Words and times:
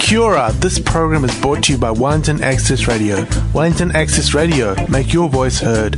Kia 0.00 0.50
this 0.52 0.78
program 0.78 1.24
is 1.24 1.40
brought 1.40 1.64
to 1.64 1.72
you 1.72 1.78
by 1.78 1.90
Wellington 1.90 2.42
Access 2.42 2.88
Radio. 2.88 3.26
Wellington 3.52 3.94
Access 3.94 4.32
Radio, 4.32 4.74
make 4.88 5.12
your 5.12 5.28
voice 5.28 5.60
heard. 5.60 5.94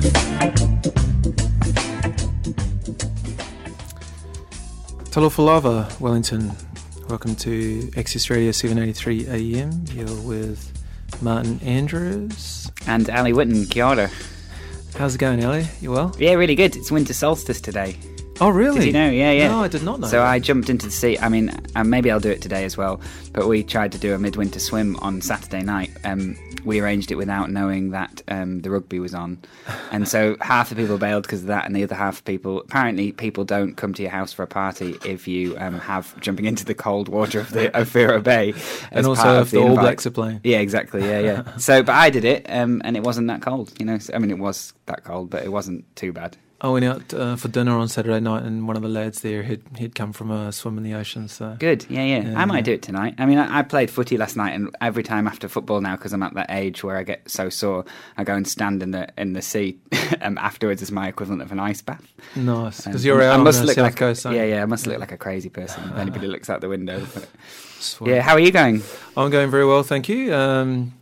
Talofa 5.12 6.00
Wellington. 6.00 6.50
Welcome 7.08 7.36
to 7.36 7.92
Access 7.96 8.28
Radio 8.28 8.50
783 8.50 9.28
AM. 9.28 9.84
You're 9.92 10.22
with 10.22 10.72
Martin 11.22 11.60
Andrews. 11.60 12.72
And 12.88 13.08
Ali 13.08 13.32
Whitten, 13.32 13.70
kia 13.70 13.84
ora. 13.84 14.10
How's 14.96 15.14
it 15.14 15.18
going, 15.18 15.44
Ali? 15.44 15.68
You 15.80 15.92
well? 15.92 16.12
Yeah, 16.18 16.32
really 16.32 16.56
good. 16.56 16.74
It's 16.74 16.90
winter 16.90 17.14
solstice 17.14 17.60
today. 17.60 17.96
Oh, 18.40 18.48
really? 18.50 18.80
Did 18.80 18.86
you 18.86 18.92
know? 18.92 19.10
Yeah, 19.10 19.30
yeah. 19.30 19.48
No, 19.48 19.62
I 19.62 19.68
did 19.68 19.82
not 19.82 20.00
know. 20.00 20.08
So. 20.08 20.22
I 20.22 20.38
jumped 20.38 20.68
into 20.68 20.86
the 20.86 20.92
sea. 20.92 21.18
I 21.18 21.28
mean, 21.28 21.50
uh, 21.76 21.84
maybe 21.84 22.10
I'll 22.10 22.20
do 22.20 22.30
it 22.30 22.42
today 22.42 22.64
as 22.64 22.76
well. 22.76 23.00
But 23.32 23.48
we 23.48 23.62
tried 23.62 23.92
to 23.92 23.98
do 23.98 24.14
a 24.14 24.18
midwinter 24.18 24.58
swim 24.60 24.96
on 24.96 25.20
Saturday 25.20 25.62
night. 25.62 25.90
Um, 26.04 26.36
we 26.64 26.80
arranged 26.80 27.12
it 27.12 27.16
without 27.16 27.50
knowing 27.50 27.90
that 27.90 28.22
um, 28.28 28.62
the 28.62 28.70
rugby 28.70 28.98
was 28.98 29.14
on, 29.14 29.38
and 29.92 30.08
so 30.08 30.36
half 30.40 30.70
the 30.70 30.74
people 30.74 30.98
bailed 30.98 31.24
because 31.24 31.42
of 31.42 31.48
that, 31.48 31.66
and 31.66 31.76
the 31.76 31.82
other 31.82 31.94
half 31.94 32.18
of 32.18 32.24
people 32.24 32.60
apparently 32.60 33.12
people 33.12 33.44
don't 33.44 33.74
come 33.76 33.92
to 33.94 34.02
your 34.02 34.10
house 34.10 34.32
for 34.32 34.42
a 34.42 34.46
party 34.46 34.96
if 35.04 35.28
you 35.28 35.56
um, 35.58 35.78
have 35.78 36.18
jumping 36.20 36.46
into 36.46 36.64
the 36.64 36.74
cold 36.74 37.08
water 37.08 37.40
of 37.40 37.50
the 37.50 37.76
of 37.78 37.88
Fira 37.92 38.22
Bay. 38.22 38.54
and 38.90 39.06
also 39.06 39.36
if 39.36 39.42
of 39.42 39.50
the 39.50 39.58
All. 39.58 39.74
Blacks 39.74 40.06
are 40.06 40.10
playing. 40.10 40.40
Yeah, 40.42 40.58
exactly. 40.58 41.02
Yeah, 41.02 41.18
yeah. 41.18 41.56
so, 41.58 41.82
but 41.82 41.94
I 41.94 42.08
did 42.10 42.24
it, 42.24 42.46
um, 42.48 42.80
and 42.84 42.96
it 42.96 43.02
wasn't 43.02 43.28
that 43.28 43.42
cold. 43.42 43.72
You 43.78 43.86
know, 43.86 43.98
So- 43.98 44.14
I 44.14 44.18
mean, 44.18 44.30
it 44.30 44.38
was 44.38 44.72
that 44.86 45.04
cold, 45.04 45.30
but 45.30 45.44
it 45.44 45.52
wasn't 45.52 45.84
too 45.96 46.12
bad. 46.12 46.36
I 46.64 46.68
went 46.68 46.86
out 46.86 47.12
uh, 47.12 47.36
for 47.36 47.48
dinner 47.48 47.76
on 47.76 47.88
Saturday 47.88 48.20
night, 48.20 48.42
and 48.42 48.66
one 48.66 48.74
of 48.74 48.80
the 48.80 48.88
lads 48.88 49.20
there 49.20 49.42
had 49.42 49.60
he'd 49.76 49.94
come 49.94 50.14
from 50.14 50.30
a 50.30 50.50
swim 50.50 50.78
in 50.78 50.82
the 50.82 50.94
ocean. 50.94 51.28
So 51.28 51.56
Good. 51.58 51.84
Yeah, 51.90 52.04
yeah. 52.04 52.30
Yeah, 52.30 52.40
I 52.40 52.46
might 52.46 52.58
yeah. 52.58 52.62
do 52.62 52.72
it 52.72 52.80
tonight. 52.80 53.16
I 53.18 53.26
mean, 53.26 53.36
I, 53.36 53.58
I 53.58 53.62
played 53.62 53.90
footy 53.90 54.16
last 54.16 54.34
night, 54.34 54.54
and 54.54 54.74
every 54.80 55.02
time 55.02 55.26
after 55.26 55.46
football 55.46 55.82
now, 55.82 55.94
because 55.94 56.14
I'm 56.14 56.22
at 56.22 56.32
that 56.32 56.46
age 56.48 56.82
where 56.82 56.96
I 56.96 57.02
get 57.02 57.30
so 57.30 57.50
sore, 57.50 57.84
I 58.16 58.24
go 58.24 58.34
and 58.34 58.48
stand 58.48 58.82
in 58.82 58.92
the 58.92 59.06
in 59.18 59.34
the 59.34 59.42
sea, 59.42 59.78
um, 60.22 60.38
afterwards 60.38 60.80
as 60.80 60.90
my 60.90 61.06
equivalent 61.06 61.42
of 61.42 61.52
an 61.52 61.60
ice 61.60 61.82
bath. 61.82 62.02
nice 62.34 62.86
Um, 62.86 62.92
because 62.92 63.04
you're 63.04 63.20
out 63.20 63.34
I 63.34 63.36
on 63.36 63.44
must 63.44 63.60
the 63.60 63.66
look 63.66 63.74
south 63.74 63.84
like, 63.84 63.96
coast. 63.96 64.24
Yeah, 64.24 64.44
yeah. 64.44 64.62
I 64.62 64.66
must 64.66 64.86
look 64.86 64.98
like 64.98 65.12
a 65.12 65.18
crazy 65.18 65.50
person 65.50 65.84
if 65.90 65.98
anybody 65.98 66.26
looks 66.34 66.48
out 66.48 66.62
the 66.62 66.70
window. 66.70 67.06
But, 67.12 67.28
yeah. 68.06 68.22
How 68.22 68.32
are 68.32 68.40
you 68.40 68.50
going? 68.50 68.82
I'm 69.18 69.28
going 69.28 69.50
very 69.50 69.66
well, 69.66 69.82
thank 69.82 70.08
you. 70.08 70.34
Um, 70.34 70.94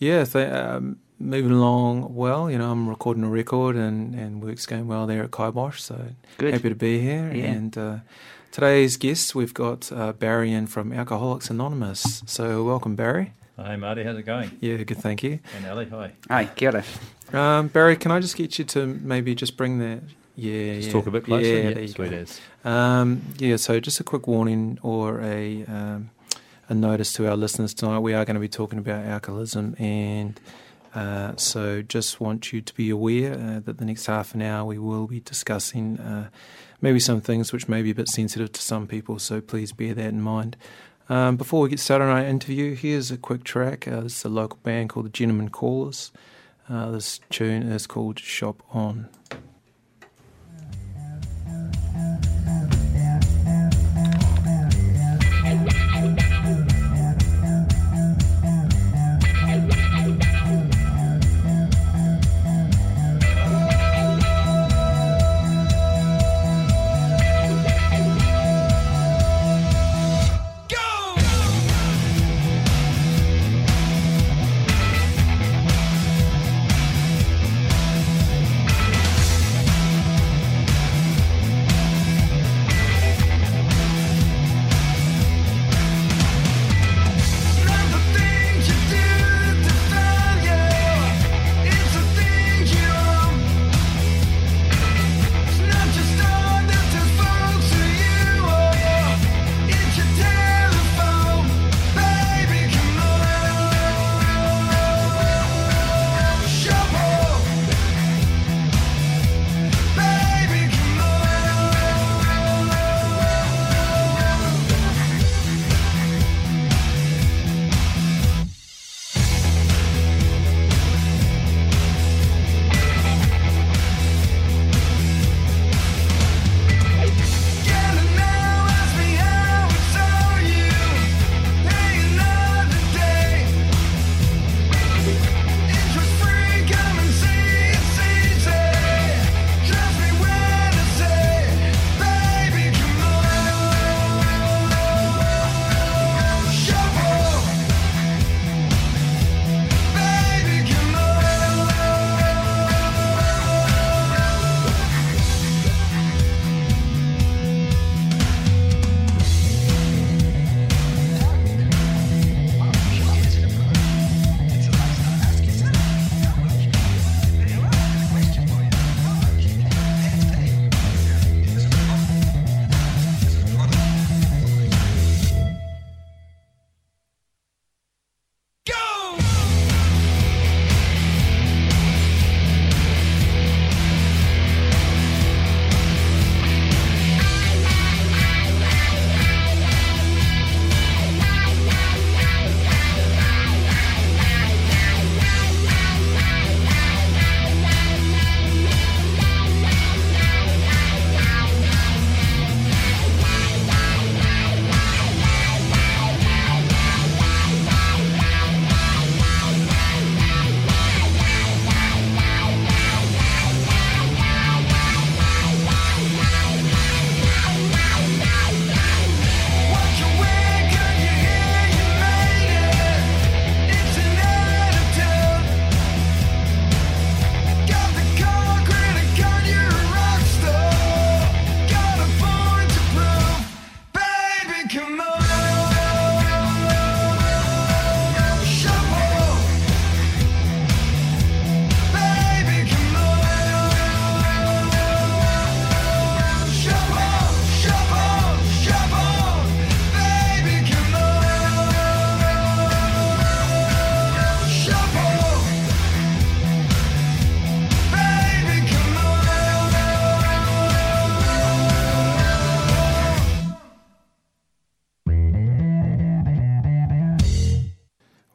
yeah, 0.00 0.24
th- 0.24 0.52
um, 0.52 0.98
moving 1.20 1.52
along 1.52 2.14
well. 2.14 2.50
You 2.50 2.58
know, 2.58 2.70
I'm 2.72 2.88
recording 2.88 3.22
a 3.24 3.28
record, 3.28 3.76
and, 3.76 4.14
and 4.14 4.42
work's 4.42 4.66
going 4.66 4.88
well 4.88 5.06
there 5.06 5.22
at 5.22 5.30
Kibosh. 5.30 5.80
So 5.80 6.06
Good. 6.38 6.54
happy 6.54 6.70
to 6.70 6.74
be 6.74 6.98
here. 7.00 7.30
Yeah. 7.32 7.44
And 7.44 7.78
uh, 7.78 7.96
today's 8.50 8.96
guest, 8.96 9.34
we've 9.34 9.54
got 9.54 9.92
uh, 9.92 10.12
Barry 10.14 10.52
in 10.52 10.66
from 10.66 10.92
Alcoholics 10.92 11.50
Anonymous. 11.50 12.22
So 12.26 12.64
welcome, 12.64 12.96
Barry. 12.96 13.32
Hi 13.56 13.76
Marty, 13.76 14.04
how's 14.04 14.16
it 14.16 14.22
going? 14.22 14.56
Yeah, 14.60 14.78
good, 14.78 14.96
thank 14.96 15.22
you. 15.22 15.38
And 15.54 15.66
Ali, 15.66 15.84
hi. 15.84 16.12
Hi, 16.30 16.46
kia 16.46 16.70
ora. 16.70 16.84
Um, 17.38 17.68
Barry, 17.68 17.94
can 17.96 18.10
I 18.10 18.18
just 18.18 18.34
get 18.34 18.58
you 18.58 18.64
to 18.64 18.86
maybe 18.86 19.34
just 19.34 19.58
bring 19.58 19.78
that? 19.80 20.00
Yeah, 20.34 20.76
Just 20.76 20.86
yeah. 20.86 20.92
talk 20.94 21.06
a 21.06 21.10
bit 21.10 21.24
closer. 21.24 21.46
Yeah, 21.46 21.70
there 21.74 21.82
you 21.82 21.88
sweet 21.88 22.12
as. 22.14 22.40
Um, 22.64 23.20
yeah, 23.36 23.56
so 23.56 23.78
just 23.78 24.00
a 24.00 24.04
quick 24.04 24.26
warning 24.26 24.78
or 24.82 25.20
a 25.20 25.64
um, 25.66 26.08
a 26.70 26.74
notice 26.74 27.12
to 27.14 27.28
our 27.28 27.36
listeners 27.36 27.74
tonight. 27.74 27.98
We 27.98 28.14
are 28.14 28.24
going 28.24 28.36
to 28.36 28.40
be 28.40 28.48
talking 28.48 28.78
about 28.78 29.04
alcoholism, 29.04 29.76
and 29.78 30.40
uh, 30.94 31.36
so 31.36 31.82
just 31.82 32.20
want 32.20 32.52
you 32.52 32.60
to 32.60 32.74
be 32.74 32.90
aware 32.90 33.34
uh, 33.34 33.60
that 33.60 33.78
the 33.78 33.84
next 33.84 34.06
half 34.06 34.34
an 34.34 34.42
hour 34.42 34.64
we 34.64 34.78
will 34.78 35.06
be 35.06 35.20
discussing 35.20 35.98
uh, 35.98 36.28
maybe 36.80 36.98
some 36.98 37.20
things 37.20 37.52
which 37.52 37.68
may 37.68 37.82
be 37.82 37.90
a 37.90 37.94
bit 37.94 38.08
sensitive 38.08 38.52
to 38.52 38.60
some 38.60 38.86
people. 38.86 39.18
So 39.18 39.40
please 39.40 39.72
bear 39.72 39.94
that 39.94 40.06
in 40.06 40.20
mind. 40.20 40.56
Um, 41.08 41.36
before 41.36 41.62
we 41.62 41.68
get 41.68 41.80
started 41.80 42.04
on 42.04 42.10
our 42.10 42.24
interview, 42.24 42.74
here's 42.74 43.10
a 43.10 43.16
quick 43.16 43.44
track. 43.44 43.86
Uh, 43.86 44.02
this 44.02 44.18
is 44.18 44.24
a 44.24 44.28
local 44.28 44.58
band 44.62 44.90
called 44.90 45.06
the 45.06 45.10
Gentlemen 45.10 45.48
Callers. 45.48 46.12
Uh, 46.68 46.92
this 46.92 47.20
tune 47.30 47.64
is 47.64 47.86
called 47.86 48.18
Shop 48.18 48.62
On. 48.72 49.08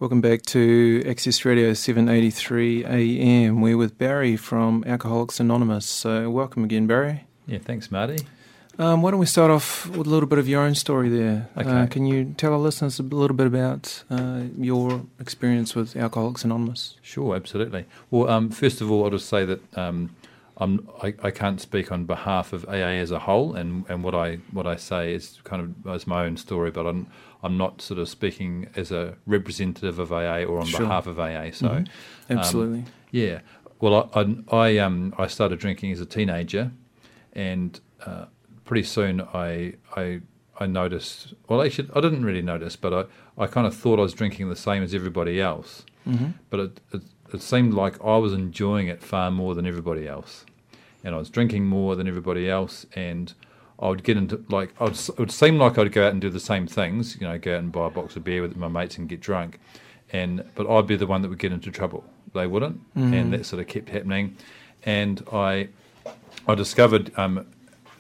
Welcome 0.06 0.22
back 0.22 0.44
to 0.44 1.04
Access 1.08 1.44
Radio 1.46 1.74
783 1.74 2.86
AM. 2.86 3.60
We're 3.60 3.76
with 3.76 3.98
Barry 3.98 4.38
from 4.38 4.84
Alcoholics 4.86 5.40
Anonymous. 5.40 5.88
So, 5.88 6.30
welcome 6.30 6.64
again, 6.64 6.86
Barry. 6.86 7.24
Yeah, 7.48 7.58
thanks, 7.58 7.90
Marty. 7.90 8.20
Um, 8.78 9.02
why 9.02 9.10
don't 9.10 9.20
we 9.20 9.26
start 9.26 9.50
off 9.50 9.88
with 9.88 10.06
a 10.06 10.10
little 10.12 10.30
bit 10.30 10.38
of 10.38 10.48
your 10.48 10.62
own 10.62 10.76
story 10.76 11.10
there? 11.10 11.50
Okay. 11.58 11.68
Uh, 11.68 11.88
can 11.88 12.06
you 12.06 12.36
tell 12.38 12.54
our 12.54 12.60
listeners 12.60 13.00
a 13.00 13.02
little 13.02 13.36
bit 13.36 13.48
about 13.48 14.04
uh, 14.12 14.44
your 14.60 15.02
experience 15.20 15.74
with 15.74 15.96
Alcoholics 15.96 16.44
Anonymous? 16.44 16.98
Sure, 17.02 17.36
absolutely. 17.36 17.86
Well, 18.12 18.30
um, 18.30 18.52
first 18.52 18.82
of 18.82 18.92
all, 18.92 19.06
I'll 19.06 19.10
just 19.10 19.28
say 19.28 19.44
that 19.44 19.76
um, 19.76 20.16
I'm, 20.58 20.88
I, 21.02 21.16
I 21.24 21.32
can't 21.32 21.60
speak 21.60 21.92
on 21.92 22.06
behalf 22.06 22.54
of 22.54 22.64
AA 22.66 23.02
as 23.02 23.10
a 23.10 23.18
whole, 23.18 23.56
and, 23.56 23.86
and 23.90 24.04
what 24.04 24.14
I 24.14 24.36
what 24.52 24.68
I 24.68 24.76
say 24.76 25.16
is 25.16 25.40
kind 25.44 25.76
of 25.84 25.96
is 25.96 26.06
my 26.06 26.26
own 26.26 26.38
story, 26.38 26.70
but 26.70 26.86
I'm 26.86 27.08
I'm 27.46 27.58
not 27.58 27.82
sort 27.82 28.00
of 28.00 28.10
speaking 28.10 28.68
as 28.76 28.92
a 28.92 29.16
representative 29.28 30.00
of 30.00 30.12
AA 30.12 30.44
or 30.44 30.60
on 30.60 30.66
Sure. 30.66 30.80
behalf 30.82 31.06
of 31.08 31.20
AA. 31.20 31.52
So, 31.52 31.68
Mhm. 31.70 31.88
Absolutely. 32.30 32.84
yeah. 33.12 33.40
Well, 33.80 34.10
I 34.16 34.22
I, 34.22 34.58
I 34.66 34.78
um 34.80 35.14
I 35.18 35.28
started 35.28 35.60
drinking 35.60 35.92
as 35.92 36.02
a 36.02 36.06
teenager, 36.06 36.72
and 37.34 37.80
uh, 38.06 38.26
pretty 38.66 38.84
soon 38.84 39.22
I 39.22 39.74
I 39.96 40.22
I 40.60 40.66
noticed. 40.66 41.34
Well, 41.48 41.62
actually, 41.62 41.90
I 41.96 42.00
didn't 42.02 42.26
really 42.26 42.42
notice, 42.42 42.76
but 42.76 42.92
I 42.94 43.44
I 43.44 43.48
kind 43.48 43.68
of 43.68 43.76
thought 43.76 44.00
I 44.00 44.02
was 44.02 44.14
drinking 44.14 44.50
the 44.50 44.56
same 44.56 44.82
as 44.84 44.94
everybody 44.94 45.40
else. 45.40 45.86
hmm 46.06 46.30
But 46.50 46.60
it, 46.60 46.82
it 46.94 47.02
it 47.34 47.42
seemed 47.42 47.74
like 47.74 47.96
I 48.04 48.18
was 48.18 48.34
enjoying 48.34 48.88
it 48.88 49.02
far 49.04 49.30
more 49.32 49.54
than 49.56 49.66
everybody 49.68 50.08
else, 50.08 50.46
and 51.04 51.14
I 51.14 51.18
was 51.20 51.30
drinking 51.30 51.66
more 51.66 51.96
than 51.96 52.08
everybody 52.08 52.50
else, 52.50 52.88
and 52.96 53.34
I 53.80 53.90
would 53.90 54.04
get 54.04 54.18
into 54.18 54.44
like 54.50 54.74
I 54.80 54.86
would, 54.86 54.94
it 54.94 55.20
would 55.20 55.32
seem 55.32 55.58
like 55.58 55.78
I'd 55.78 55.92
go 55.92 56.06
out 56.06 56.12
and 56.12 56.22
do 56.22 56.30
the 56.30 56.40
same 56.40 56.66
things, 56.68 57.18
you 57.20 57.28
know, 57.28 57.38
go 57.38 57.54
out 57.56 57.60
and 57.60 57.72
buy 57.72 57.88
a 57.88 57.90
box 57.90 58.16
of 58.16 58.24
beer 58.24 58.42
with 58.42 58.56
my 58.56 58.68
mates 58.68 58.98
and 58.98 59.10
get 59.10 59.20
drunk, 59.20 59.60
and 60.14 60.44
but 60.56 60.70
I'd 60.70 60.88
be 60.88 60.96
the 60.96 61.08
one 61.08 61.22
that 61.22 61.30
would 61.30 61.40
get 61.40 61.52
into 61.52 61.72
trouble. 61.72 62.04
They 62.34 62.48
wouldn't, 62.48 62.82
and 62.96 63.32
that 63.34 63.46
sort 63.46 63.62
of 63.62 63.68
kept 63.68 63.90
happening, 63.90 64.36
and 64.86 65.24
I 65.32 65.70
I 66.48 66.56
discovered 66.56 67.12
um, 67.18 67.46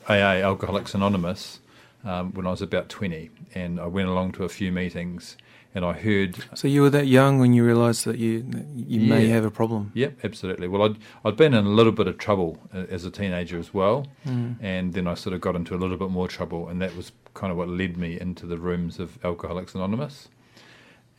AA 0.07 0.41
Alcoholics 0.41 0.93
Anonymous 0.93 1.59
um, 2.03 2.33
when 2.33 2.45
I 2.47 2.51
was 2.51 2.61
about 2.61 2.89
twenty, 2.89 3.29
and 3.53 3.79
I 3.79 3.87
went 3.87 4.07
along 4.07 4.33
to 4.33 4.43
a 4.43 4.49
few 4.49 4.71
meetings, 4.71 5.35
and 5.75 5.83
I 5.85 5.93
heard 5.93 6.35
So, 6.55 6.67
you 6.67 6.81
were 6.81 6.89
that 6.91 7.05
young 7.07 7.37
when 7.39 7.53
you 7.53 7.63
realised 7.65 8.05
that 8.05 8.17
you 8.17 8.41
that 8.43 8.65
you 8.75 9.01
may 9.01 9.27
have 9.27 9.43
a 9.45 9.51
problem. 9.51 9.91
Yep, 9.93 10.19
absolutely. 10.23 10.67
Well, 10.67 10.81
I'd 10.83 10.97
I'd 11.25 11.35
been 11.37 11.53
in 11.53 11.65
a 11.65 11.69
little 11.69 11.91
bit 11.91 12.07
of 12.07 12.17
trouble 12.17 12.57
uh, 12.73 12.85
as 12.89 13.05
a 13.05 13.11
teenager 13.11 13.59
as 13.59 13.73
well, 13.73 14.07
Mm. 14.25 14.55
and 14.61 14.93
then 14.93 15.05
I 15.07 15.13
sort 15.15 15.33
of 15.35 15.41
got 15.41 15.55
into 15.55 15.75
a 15.75 15.79
little 15.83 15.97
bit 15.97 16.09
more 16.09 16.27
trouble, 16.27 16.67
and 16.69 16.81
that 16.81 16.95
was 16.95 17.11
kind 17.33 17.51
of 17.51 17.57
what 17.57 17.67
led 17.69 17.97
me 17.97 18.17
into 18.19 18.45
the 18.47 18.57
rooms 18.57 18.99
of 18.99 19.19
Alcoholics 19.23 19.75
Anonymous. 19.75 20.29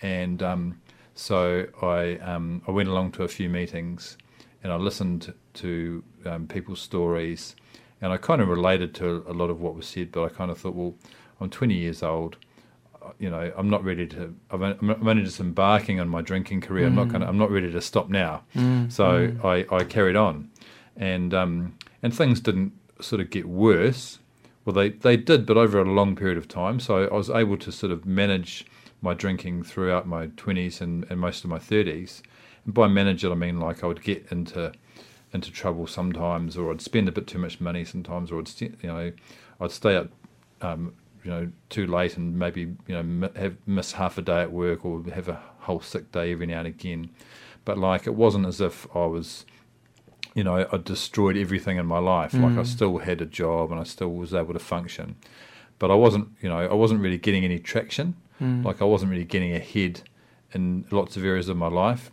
And 0.02 0.42
um, 0.42 0.80
so 1.14 1.66
I 1.82 2.16
um, 2.18 2.62
I 2.66 2.70
went 2.70 2.88
along 2.88 3.12
to 3.12 3.22
a 3.24 3.28
few 3.28 3.48
meetings, 3.48 4.16
and 4.62 4.72
I 4.72 4.76
listened 4.76 5.32
to 5.54 6.02
um, 6.24 6.46
people's 6.46 6.80
stories, 6.80 7.56
and 8.00 8.12
I 8.12 8.16
kind 8.18 8.40
of 8.42 8.48
related 8.48 8.94
to 8.96 9.24
a 9.26 9.32
lot 9.32 9.50
of 9.50 9.60
what 9.60 9.74
was 9.74 9.86
said, 9.86 10.12
but 10.12 10.24
I 10.24 10.28
kind 10.28 10.50
of 10.50 10.58
thought, 10.58 10.74
well, 10.74 10.94
I'm 11.40 11.50
20 11.50 11.74
years 11.74 12.02
old. 12.02 12.36
You 13.18 13.30
know, 13.30 13.52
I'm 13.56 13.70
not 13.70 13.84
ready 13.84 14.06
to. 14.08 14.34
I'm 14.50 14.62
on- 14.62 14.78
I'm 14.80 15.08
only 15.08 15.22
just 15.22 15.40
embarking 15.40 16.00
on 16.00 16.08
my 16.08 16.22
drinking 16.22 16.60
career. 16.60 16.86
I'm 16.86 16.94
not 16.94 17.08
going. 17.08 17.20
to 17.20 17.28
I'm 17.28 17.38
not 17.38 17.50
ready 17.50 17.70
to 17.72 17.80
stop 17.80 18.08
now. 18.08 18.42
Mm. 18.54 18.90
So 18.92 19.32
I, 19.44 19.66
I 19.74 19.84
carried 19.84 20.16
on, 20.16 20.50
and 20.96 21.32
um, 21.32 21.74
and 22.02 22.14
things 22.14 22.40
didn't 22.40 22.72
sort 23.00 23.20
of 23.20 23.30
get 23.30 23.46
worse. 23.48 24.18
Well, 24.64 24.74
they, 24.74 24.88
they 24.90 25.16
did, 25.16 25.46
but 25.46 25.56
over 25.56 25.80
a 25.80 25.84
long 25.84 26.16
period 26.16 26.36
of 26.38 26.48
time. 26.48 26.80
So 26.80 27.06
I 27.06 27.14
was 27.14 27.30
able 27.30 27.56
to 27.58 27.70
sort 27.70 27.92
of 27.92 28.04
manage 28.04 28.66
my 29.00 29.14
drinking 29.14 29.62
throughout 29.62 30.08
my 30.08 30.26
twenties 30.36 30.80
and, 30.80 31.06
and 31.08 31.20
most 31.20 31.44
of 31.44 31.50
my 31.50 31.58
thirties. 31.58 32.22
And 32.64 32.74
by 32.74 32.88
manage 32.88 33.24
it, 33.24 33.30
I 33.30 33.34
mean 33.36 33.60
like 33.60 33.84
I 33.84 33.86
would 33.86 34.02
get 34.02 34.26
into 34.30 34.72
into 35.32 35.52
trouble 35.52 35.86
sometimes, 35.86 36.56
or 36.56 36.72
I'd 36.72 36.80
spend 36.80 37.08
a 37.08 37.12
bit 37.12 37.26
too 37.26 37.38
much 37.38 37.60
money 37.60 37.84
sometimes, 37.84 38.32
or 38.32 38.40
I'd 38.40 38.60
you 38.60 38.72
know 38.82 39.12
I'd 39.60 39.70
stay 39.70 39.96
up 39.96 40.08
um, 40.62 40.94
you 41.26 41.32
know 41.32 41.50
too 41.70 41.86
late 41.88 42.16
and 42.16 42.38
maybe 42.38 42.60
you 42.86 43.02
know 43.02 43.28
have 43.34 43.56
miss 43.66 43.92
half 43.92 44.16
a 44.16 44.22
day 44.22 44.42
at 44.42 44.52
work 44.52 44.84
or 44.84 45.02
have 45.12 45.28
a 45.28 45.42
whole 45.58 45.80
sick 45.80 46.12
day 46.12 46.30
every 46.30 46.46
now 46.46 46.60
and 46.60 46.68
again. 46.68 47.10
But 47.64 47.76
like 47.78 48.06
it 48.06 48.14
wasn't 48.14 48.46
as 48.46 48.60
if 48.60 48.86
I 48.94 49.06
was 49.06 49.44
you 50.36 50.44
know, 50.44 50.66
I 50.70 50.76
destroyed 50.76 51.36
everything 51.38 51.78
in 51.78 51.86
my 51.86 51.98
life. 51.98 52.34
Like 52.34 52.58
I 52.58 52.62
still 52.64 52.98
had 52.98 53.22
a 53.22 53.26
job 53.26 53.70
and 53.72 53.80
I 53.80 53.84
still 53.84 54.12
was 54.12 54.34
able 54.34 54.52
to 54.52 54.58
function, 54.58 55.16
but 55.78 55.90
I 55.90 55.94
wasn't, 55.94 56.28
you 56.42 56.48
know, 56.50 56.58
I 56.58 56.74
wasn't 56.74 57.00
really 57.00 57.16
getting 57.16 57.42
any 57.42 57.58
traction. 57.58 58.14
Like 58.62 58.82
I 58.82 58.84
wasn't 58.84 59.10
really 59.12 59.24
getting 59.24 59.54
ahead 59.54 60.02
in 60.52 60.84
lots 60.90 61.16
of 61.16 61.24
areas 61.24 61.48
of 61.48 61.56
my 61.56 61.68
life, 61.68 62.10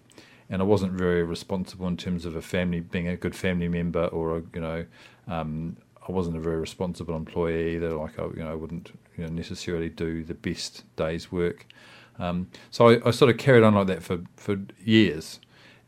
and 0.49 0.61
I 0.61 0.65
wasn't 0.65 0.93
very 0.93 1.21
responsible 1.21 1.85
in 1.87 1.97
terms 1.97 2.25
of 2.25 2.35
a 2.37 2.41
family, 2.41 2.79
being 2.79 3.09
a 3.09 3.17
good 3.17 3.35
family 3.35 3.67
member, 3.67 4.05
or 4.07 4.37
a, 4.37 4.43
you 4.53 4.61
know, 4.61 4.85
um, 5.27 5.75
I 6.07 6.11
wasn't 6.11 6.37
a 6.37 6.39
very 6.39 6.57
responsible 6.57 7.15
employee 7.15 7.75
either. 7.75 7.93
Like 7.93 8.19
I, 8.19 8.23
you 8.25 8.43
know, 8.43 8.51
I 8.51 8.55
wouldn't 8.55 8.91
you 9.17 9.25
know, 9.25 9.29
necessarily 9.29 9.89
do 9.89 10.23
the 10.23 10.33
best 10.33 10.83
day's 10.95 11.31
work. 11.31 11.65
Um, 12.19 12.49
so 12.71 12.89
I, 12.89 13.07
I 13.07 13.11
sort 13.11 13.31
of 13.31 13.37
carried 13.37 13.63
on 13.63 13.73
like 13.75 13.87
that 13.87 14.03
for 14.03 14.19
for 14.35 14.57
years, 14.83 15.39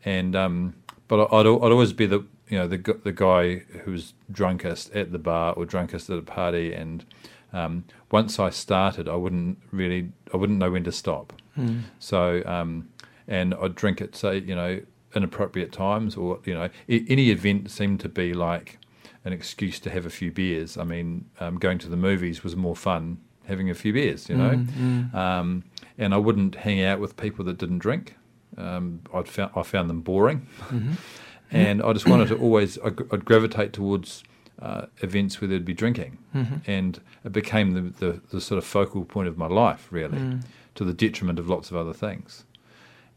and 0.04 0.36
um, 0.36 0.76
but 1.08 1.26
I'd, 1.32 1.46
I'd 1.46 1.46
always 1.46 1.94
be 1.94 2.06
the 2.06 2.26
you 2.50 2.58
know 2.58 2.68
the 2.68 2.78
the 3.04 3.12
guy 3.12 3.58
who 3.84 3.92
was 3.92 4.14
drunkest 4.32 4.92
at 4.96 5.12
the 5.12 5.20
bar 5.20 5.54
or 5.54 5.66
drunkest 5.66 6.10
at 6.10 6.18
a 6.18 6.24
party, 6.24 6.74
and 6.74 7.06
um, 7.54 7.86
once 8.12 8.40
I 8.40 8.50
started, 8.50 9.08
I 9.08 9.16
wouldn't 9.16 9.60
really 9.72 10.12
I 10.34 10.38
wouldn't 10.38 10.60
know 10.60 10.72
when 10.72 10.84
to 10.86 10.92
stop. 10.92 11.34
Mm. 11.58 11.82
So 12.00 12.44
um, 12.46 12.90
and 13.28 13.54
I'd 13.56 13.76
drink 13.76 14.02
at 14.02 14.16
say 14.16 14.40
you 14.40 14.56
know 14.56 14.82
inappropriate 15.16 15.72
times 15.72 16.18
or 16.18 16.40
you 16.44 16.54
know 16.54 16.70
any 16.90 17.32
event 17.32 17.72
seemed 17.72 18.00
to 18.02 18.10
be 18.10 18.34
like 18.34 18.80
an 19.26 19.34
excuse 19.34 19.80
to 19.82 19.90
have 19.90 20.06
a 20.06 20.10
few 20.10 20.32
beers. 20.32 20.78
I 20.78 20.84
mean, 20.84 21.26
um, 21.40 21.58
going 21.58 21.78
to 21.80 21.90
the 21.90 21.98
movies 21.98 22.44
was 22.44 22.56
more 22.56 22.76
fun 22.76 23.18
having 23.46 23.70
a 23.70 23.74
few 23.76 23.92
beers, 23.94 24.30
you 24.30 24.36
know. 24.38 24.52
Mm, 24.52 24.68
mm. 25.12 25.14
Um, 25.16 25.64
and 25.98 26.14
I 26.14 26.18
wouldn't 26.18 26.56
hang 26.56 26.82
out 26.84 27.00
with 27.00 27.18
people 27.18 27.44
that 27.46 27.58
didn't 27.58 27.80
drink. 27.80 28.16
Um, 28.58 29.02
I'd 29.14 29.28
found 29.28 29.52
I 29.56 29.64
found 29.64 29.90
them 29.90 30.02
boring, 30.02 30.48
Mhm. 30.70 30.94
and 31.52 31.82
I 31.84 31.92
just 31.94 32.08
wanted 32.08 32.30
to 32.30 32.38
always 32.38 32.78
I'd, 32.86 33.00
I'd 33.12 33.26
gravitate 33.26 33.74
towards 33.74 34.24
uh, 34.62 34.86
events 35.02 35.42
where 35.42 35.50
there'd 35.50 35.66
be 35.66 35.74
drinking, 35.74 36.18
Mhm. 36.34 36.62
and 36.66 37.00
it 37.26 37.34
became 37.34 37.74
the, 37.74 37.82
the 37.82 38.22
the 38.32 38.40
sort 38.40 38.58
of 38.58 38.64
focal 38.66 39.04
point 39.06 39.28
of 39.28 39.38
my 39.38 39.48
life, 39.48 39.88
really, 39.92 40.18
Mm. 40.18 40.44
to 40.76 40.86
the 40.86 40.94
detriment 40.94 41.38
of 41.40 41.50
lots 41.50 41.70
of 41.72 41.76
other 41.78 41.92
things. 41.94 42.46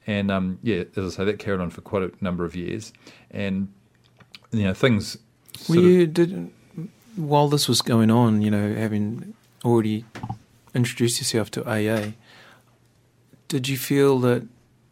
And 0.07 0.31
um, 0.31 0.59
yeah, 0.63 0.85
as 0.97 1.05
I 1.15 1.17
say, 1.19 1.25
that 1.27 1.39
carried 1.39 1.61
on 1.61 1.71
for 1.71 1.83
quite 1.83 2.03
a 2.03 2.11
number 2.21 2.45
of 2.45 2.57
years, 2.57 2.93
and 3.31 3.69
you 4.51 4.65
know 4.65 4.75
things. 4.75 5.19
Were 5.69 5.77
of- 5.79 5.83
you 5.85 6.07
did 6.07 6.51
while 7.17 7.49
this 7.49 7.69
was 7.69 7.83
going 7.83 8.11
on? 8.11 8.43
You 8.43 8.51
know, 8.51 8.75
having 8.75 9.35
already 9.65 10.05
introduced 10.75 11.19
yourself 11.21 11.51
to 11.53 11.69
AA, 11.69 12.13
did 13.49 13.69
you 13.69 13.77
feel 13.77 14.19
that 14.21 14.47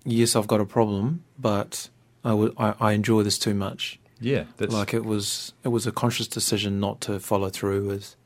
yes, 0.05 0.35
I've 0.37 0.47
got 0.47 0.61
a 0.61 0.67
problem, 0.67 1.25
but 1.39 1.89
I 2.25 2.33
I, 2.57 2.75
I 2.81 2.93
enjoy 2.93 3.23
this 3.23 3.39
too 3.39 3.55
much? 3.55 3.99
yeah, 4.21 4.45
that's 4.57 4.73
like 4.73 4.95
it 4.95 5.05
was 5.05 5.53
it 5.63 5.69
was 5.69 5.87
a 5.87 5.93
conscious 5.93 6.27
decision 6.27 6.81
not 6.81 7.01
to 7.03 7.21
follow 7.21 7.51
through 7.51 7.87
with 7.87 8.17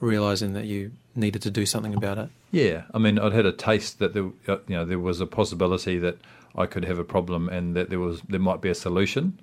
realizing 0.00 0.52
that 0.52 0.66
you 0.66 0.92
needed 1.14 1.42
to 1.42 1.50
do 1.50 1.64
something 1.64 1.94
about 1.94 2.18
it. 2.18 2.28
Yeah, 2.50 2.82
I 2.92 2.98
mean, 2.98 3.18
I'd 3.18 3.32
had 3.32 3.46
a 3.46 3.52
taste 3.52 3.98
that 3.98 4.12
there, 4.14 4.30
uh, 4.48 4.58
you 4.66 4.76
know, 4.76 4.84
there 4.84 4.98
was 4.98 5.20
a 5.20 5.26
possibility 5.26 5.98
that 5.98 6.18
I 6.56 6.66
could 6.66 6.84
have 6.84 6.98
a 6.98 7.04
problem 7.04 7.48
and 7.48 7.74
that 7.76 7.88
there 7.88 8.00
was 8.00 8.20
there 8.28 8.40
might 8.40 8.60
be 8.60 8.68
a 8.68 8.74
solution, 8.74 9.38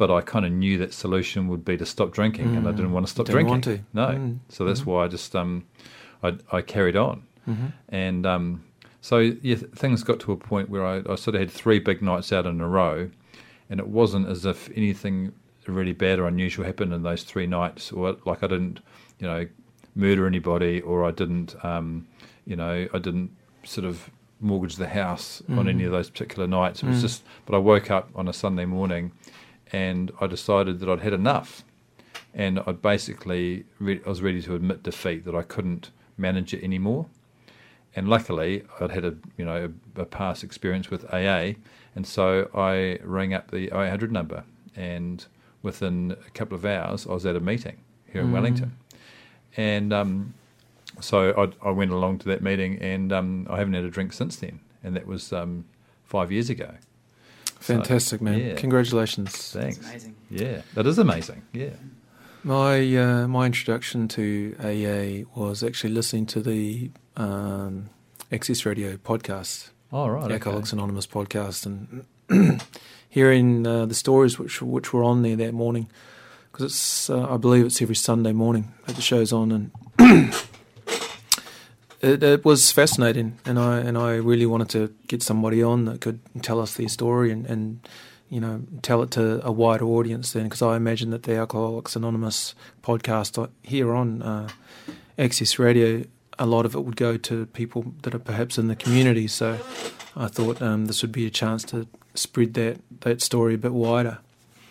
but 0.00 0.10
I 0.10 0.22
kind 0.22 0.46
of 0.46 0.52
knew 0.52 0.78
that 0.78 0.94
solution 0.94 1.46
would 1.48 1.62
be 1.62 1.76
to 1.76 1.84
stop 1.84 2.10
drinking, 2.10 2.56
and 2.56 2.66
I 2.66 2.72
Mm. 2.72 2.76
didn't 2.76 2.92
want 2.92 3.04
to 3.06 3.12
stop 3.12 3.26
Didn't 3.26 3.46
drinking. 3.46 3.50
want 3.50 3.64
to. 3.64 3.80
No, 3.92 4.06
Mm. 4.18 4.38
so 4.48 4.64
that's 4.64 4.86
why 4.86 5.04
I 5.04 5.08
just 5.08 5.36
um, 5.36 5.64
I, 6.22 6.36
I 6.50 6.62
carried 6.62 6.96
on, 6.96 7.22
Mm-hmm. 7.46 7.66
and 7.90 8.24
um, 8.26 8.62
so 9.02 9.18
yeah, 9.18 9.56
things 9.56 10.02
got 10.02 10.18
to 10.20 10.32
a 10.32 10.36
point 10.38 10.70
where 10.70 10.86
I, 10.86 11.02
I 11.06 11.16
sort 11.16 11.34
of 11.34 11.40
had 11.40 11.50
three 11.50 11.78
big 11.80 12.00
nights 12.00 12.32
out 12.32 12.46
in 12.46 12.62
a 12.62 12.66
row, 12.68 13.10
and 13.68 13.78
it 13.78 13.88
wasn't 13.88 14.26
as 14.26 14.46
if 14.46 14.70
anything 14.74 15.32
really 15.66 15.92
bad 15.92 16.18
or 16.18 16.26
unusual 16.26 16.64
happened 16.64 16.92
in 16.94 17.02
those 17.02 17.22
three 17.22 17.46
nights, 17.46 17.92
or 17.92 18.16
like 18.24 18.42
I 18.42 18.46
didn't, 18.46 18.80
you 19.18 19.26
know, 19.26 19.46
murder 19.94 20.26
anybody, 20.26 20.80
or 20.80 21.04
I 21.04 21.10
didn't, 21.10 21.54
um, 21.62 22.06
you 22.46 22.56
know, 22.56 22.88
I 22.94 22.98
didn't 22.98 23.30
sort 23.64 23.84
of 23.86 24.08
mortgage 24.40 24.76
the 24.76 24.88
house 24.88 25.42
on 25.58 25.68
any 25.68 25.84
of 25.84 25.92
those 25.92 26.08
particular 26.08 26.48
nights. 26.48 26.82
It 26.82 26.86
was 26.86 26.98
Mm. 26.98 27.02
just, 27.02 27.22
but 27.44 27.54
I 27.54 27.58
woke 27.58 27.90
up 27.90 28.08
on 28.14 28.26
a 28.28 28.32
Sunday 28.32 28.64
morning, 28.64 29.12
and 29.72 30.10
I 30.20 30.26
decided 30.26 30.80
that 30.80 30.88
I'd 30.88 31.00
had 31.00 31.12
enough, 31.12 31.64
and 32.34 32.60
I'd 32.66 32.82
basically, 32.82 33.64
re- 33.78 34.00
I 34.04 34.08
was 34.08 34.22
ready 34.22 34.42
to 34.42 34.54
admit 34.54 34.82
defeat 34.82 35.24
that 35.24 35.34
I 35.34 35.42
couldn't 35.42 35.90
manage 36.16 36.52
it 36.54 36.62
anymore. 36.62 37.06
And 37.96 38.08
luckily 38.08 38.62
I'd 38.80 38.92
had 38.92 39.04
a 39.04 39.16
you 39.36 39.44
know 39.44 39.70
a, 39.96 40.02
a 40.02 40.04
past 40.04 40.44
experience 40.44 40.90
with 40.90 41.04
AA, 41.12 41.54
and 41.96 42.06
so 42.06 42.48
I 42.54 42.98
rang 43.02 43.34
up 43.34 43.50
the 43.50 43.64
0800 43.66 44.12
number, 44.12 44.44
and 44.76 45.26
within 45.62 46.12
a 46.26 46.30
couple 46.30 46.56
of 46.56 46.64
hours 46.64 47.06
I 47.06 47.12
was 47.12 47.26
at 47.26 47.34
a 47.36 47.40
meeting 47.40 47.78
here 48.12 48.22
in 48.22 48.28
Mm. 48.28 48.32
Wellington, 48.32 48.76
and 49.56 49.92
um, 49.92 50.34
so 51.00 51.52
I, 51.62 51.68
I 51.68 51.70
went 51.72 51.90
along 51.90 52.18
to 52.20 52.28
that 52.28 52.42
meeting, 52.42 52.78
and 52.80 53.12
um, 53.12 53.46
I 53.50 53.58
haven't 53.58 53.74
had 53.74 53.84
a 53.84 53.90
drink 53.90 54.12
since 54.12 54.36
then, 54.36 54.60
and 54.84 54.94
that 54.94 55.06
was 55.06 55.32
um, 55.32 55.64
five 56.04 56.30
years 56.30 56.48
ago. 56.48 56.74
Fantastic, 57.60 58.20
man! 58.20 58.38
yeah. 58.38 58.54
Congratulations. 58.54 59.52
Thanks. 59.52 59.78
amazing. 59.78 60.16
Yeah, 60.30 60.62
that 60.74 60.86
is 60.86 60.98
amazing. 60.98 61.42
Yeah. 61.52 61.70
My 62.42 62.96
uh, 62.96 63.28
my 63.28 63.46
introduction 63.46 64.08
to 64.08 64.54
AA 64.58 65.28
was 65.38 65.62
actually 65.62 65.92
listening 65.92 66.26
to 66.26 66.40
the 66.40 66.90
um, 67.16 67.90
Access 68.32 68.64
Radio 68.64 68.96
podcast, 68.96 69.70
Oh 69.92 70.08
right. 70.08 70.20
the 70.20 70.24
okay. 70.26 70.34
Alcoholics 70.34 70.72
Anonymous 70.72 71.06
podcast, 71.06 71.66
and 71.66 72.60
hearing 73.10 73.66
uh, 73.66 73.84
the 73.86 73.94
stories 73.94 74.38
which 74.38 74.62
which 74.62 74.92
were 74.94 75.04
on 75.04 75.20
there 75.22 75.36
that 75.36 75.52
morning, 75.52 75.88
because 76.50 76.64
it's 76.64 77.10
uh, 77.10 77.30
I 77.30 77.36
believe 77.36 77.66
it's 77.66 77.82
every 77.82 77.96
Sunday 77.96 78.32
morning 78.32 78.72
that 78.86 78.96
the 78.96 79.02
show's 79.02 79.32
on, 79.34 79.70
and 79.98 80.32
it, 82.00 82.22
it 82.22 82.44
was 82.44 82.72
fascinating, 82.72 83.38
and 83.44 83.58
I 83.58 83.78
and 83.78 83.96
I 83.96 84.16
really 84.16 84.46
wanted 84.46 84.68
to 84.70 84.94
get 85.06 85.22
somebody 85.22 85.62
on 85.62 85.84
that 85.84 86.00
could 86.00 86.20
tell 86.42 86.60
us 86.60 86.74
their 86.74 86.88
story 86.88 87.30
and. 87.30 87.46
and 87.46 87.88
you 88.32 88.40
know, 88.40 88.62
tell 88.82 89.02
it 89.02 89.10
to 89.10 89.44
a 89.44 89.50
wider 89.50 89.84
audience 89.84 90.32
then, 90.34 90.44
because 90.44 90.62
I 90.62 90.76
imagine 90.76 91.10
that 91.10 91.24
the 91.24 91.34
Alcoholics 91.34 91.96
Anonymous 91.96 92.54
podcast 92.80 93.50
here 93.64 93.92
on 93.92 94.22
uh, 94.22 94.48
Access 95.18 95.58
Radio, 95.58 96.04
a 96.38 96.46
lot 96.46 96.64
of 96.64 96.76
it 96.76 96.84
would 96.84 96.94
go 96.94 97.16
to 97.16 97.46
people 97.46 97.92
that 98.02 98.14
are 98.14 98.20
perhaps 98.20 98.56
in 98.56 98.68
the 98.68 98.76
community. 98.76 99.26
So 99.26 99.58
I 100.14 100.28
thought 100.28 100.62
um, 100.62 100.86
this 100.86 101.02
would 101.02 101.10
be 101.10 101.26
a 101.26 101.30
chance 101.30 101.64
to 101.64 101.88
spread 102.14 102.54
that, 102.54 102.78
that 103.00 103.20
story 103.20 103.54
a 103.54 103.58
bit 103.58 103.72
wider. 103.72 104.18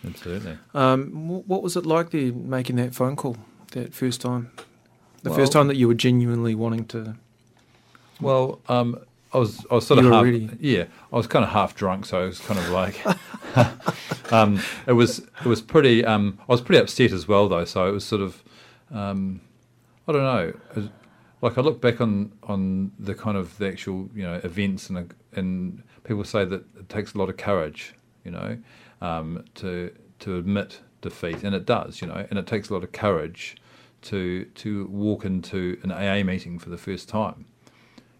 Absolutely. 0.07 0.57
Um, 0.73 1.43
what 1.45 1.61
was 1.61 1.75
it 1.75 1.85
like 1.85 2.11
there 2.11 2.31
making 2.31 2.77
that 2.77 2.95
phone 2.95 3.17
call 3.17 3.35
that 3.73 3.93
first 3.93 4.21
time? 4.21 4.51
The 5.23 5.33
first 5.33 5.51
time 5.51 5.67
that 5.67 5.75
you 5.77 5.87
were 5.87 5.93
genuinely 5.93 6.55
wanting 6.55 6.85
to. 6.87 7.15
Well, 8.21 8.59
um, 8.69 8.99
I 9.33 9.37
was 9.37 9.65
I 9.71 9.75
was 9.75 9.87
sort 9.87 9.99
You 10.01 10.07
of 10.07 10.13
half, 10.13 10.23
ready. 10.23 10.49
yeah 10.59 10.85
I 11.11 11.15
was 11.15 11.27
kind 11.27 11.43
of 11.45 11.51
half 11.51 11.75
drunk, 11.75 12.05
so 12.05 12.23
it 12.23 12.27
was 12.27 12.39
kind 12.39 12.59
of 12.59 12.69
like 12.69 13.05
um, 14.33 14.59
it 14.87 14.93
was 14.93 15.19
it 15.19 15.45
was 15.45 15.61
pretty. 15.61 16.03
Um, 16.05 16.39
I 16.41 16.51
was 16.51 16.61
pretty 16.61 16.81
upset 16.81 17.11
as 17.11 17.27
well 17.27 17.47
though, 17.49 17.65
so 17.65 17.87
it 17.87 17.91
was 17.91 18.03
sort 18.03 18.21
of 18.21 18.43
um, 18.91 19.41
I 20.07 20.11
don't 20.11 20.23
know. 20.23 20.53
Was- 20.75 20.89
like 21.41 21.57
I 21.57 21.61
look 21.61 21.79
back 21.79 22.01
on 22.01 22.33
on 22.43 22.91
the 22.99 23.15
kind 23.15 23.37
of 23.37 23.57
the 23.59 23.67
actual 23.69 24.09
you 24.13 24.23
know 24.23 24.41
events 24.43 24.89
and 24.89 25.13
and 25.33 25.83
people 26.03 26.25
say 26.25 26.43
that 26.43 26.63
it 26.77 26.89
takes 26.89 27.13
a 27.13 27.17
lot 27.17 27.29
of 27.29 27.37
courage, 27.37 27.93
you 28.25 28.31
know, 28.31 28.57
um, 29.01 29.45
to 29.55 29.89
to 30.19 30.37
admit 30.37 30.81
defeat, 31.01 31.43
and 31.43 31.55
it 31.55 31.65
does, 31.65 32.01
you 32.01 32.07
know, 32.07 32.25
and 32.29 32.37
it 32.37 32.45
takes 32.45 32.69
a 32.69 32.73
lot 32.73 32.83
of 32.83 32.91
courage 32.91 33.55
to 34.03 34.45
to 34.45 34.87
walk 34.87 35.25
into 35.25 35.79
an 35.83 35.91
AA 35.91 36.23
meeting 36.23 36.59
for 36.59 36.69
the 36.69 36.77
first 36.77 37.09
time 37.09 37.45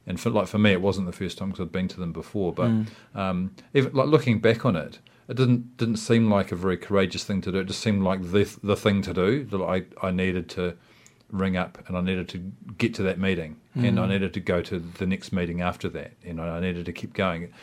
and 0.09 0.19
for 0.19 0.31
like 0.31 0.47
for 0.47 0.57
me, 0.57 0.71
it 0.71 0.81
wasn't 0.81 1.05
the 1.05 1.13
first 1.13 1.37
time 1.37 1.49
because 1.49 1.63
I'd 1.63 1.71
been 1.71 1.87
to 1.89 1.99
them 1.99 2.11
before. 2.11 2.51
But 2.51 2.71
um, 3.13 3.55
even 3.75 3.93
like 3.93 4.07
looking 4.07 4.39
back 4.39 4.65
on 4.65 4.75
it, 4.75 4.97
it 5.27 5.37
didn't 5.37 5.77
didn't 5.77 5.97
seem 5.97 6.31
like 6.31 6.51
a 6.51 6.55
very 6.55 6.77
courageous 6.77 7.23
thing 7.23 7.41
to 7.41 7.51
do. 7.51 7.59
It 7.59 7.67
just 7.67 7.79
seemed 7.79 8.01
like 8.03 8.31
the 8.31 8.57
the 8.63 8.75
thing 8.75 9.03
to 9.03 9.13
do 9.13 9.45
that 9.45 9.61
I 9.61 9.83
I 10.01 10.09
needed 10.09 10.49
to 10.49 10.75
ring 11.31 11.55
up 11.55 11.87
and 11.87 11.95
I 11.95 12.01
needed 12.01 12.27
to 12.29 12.39
get 12.79 12.95
to 12.95 13.03
that 13.03 13.19
meeting 13.19 13.57
and 13.75 13.99
I 13.99 14.07
needed 14.07 14.33
to 14.33 14.39
go 14.39 14.63
to 14.63 14.79
the 14.79 15.05
next 15.05 15.31
meeting 15.31 15.61
after 15.61 15.87
that. 15.89 16.13
You 16.23 16.33
know, 16.33 16.43
I 16.43 16.59
needed 16.59 16.87
to 16.87 16.91
keep 16.91 17.13
going. 17.13 17.43
It 17.43 17.53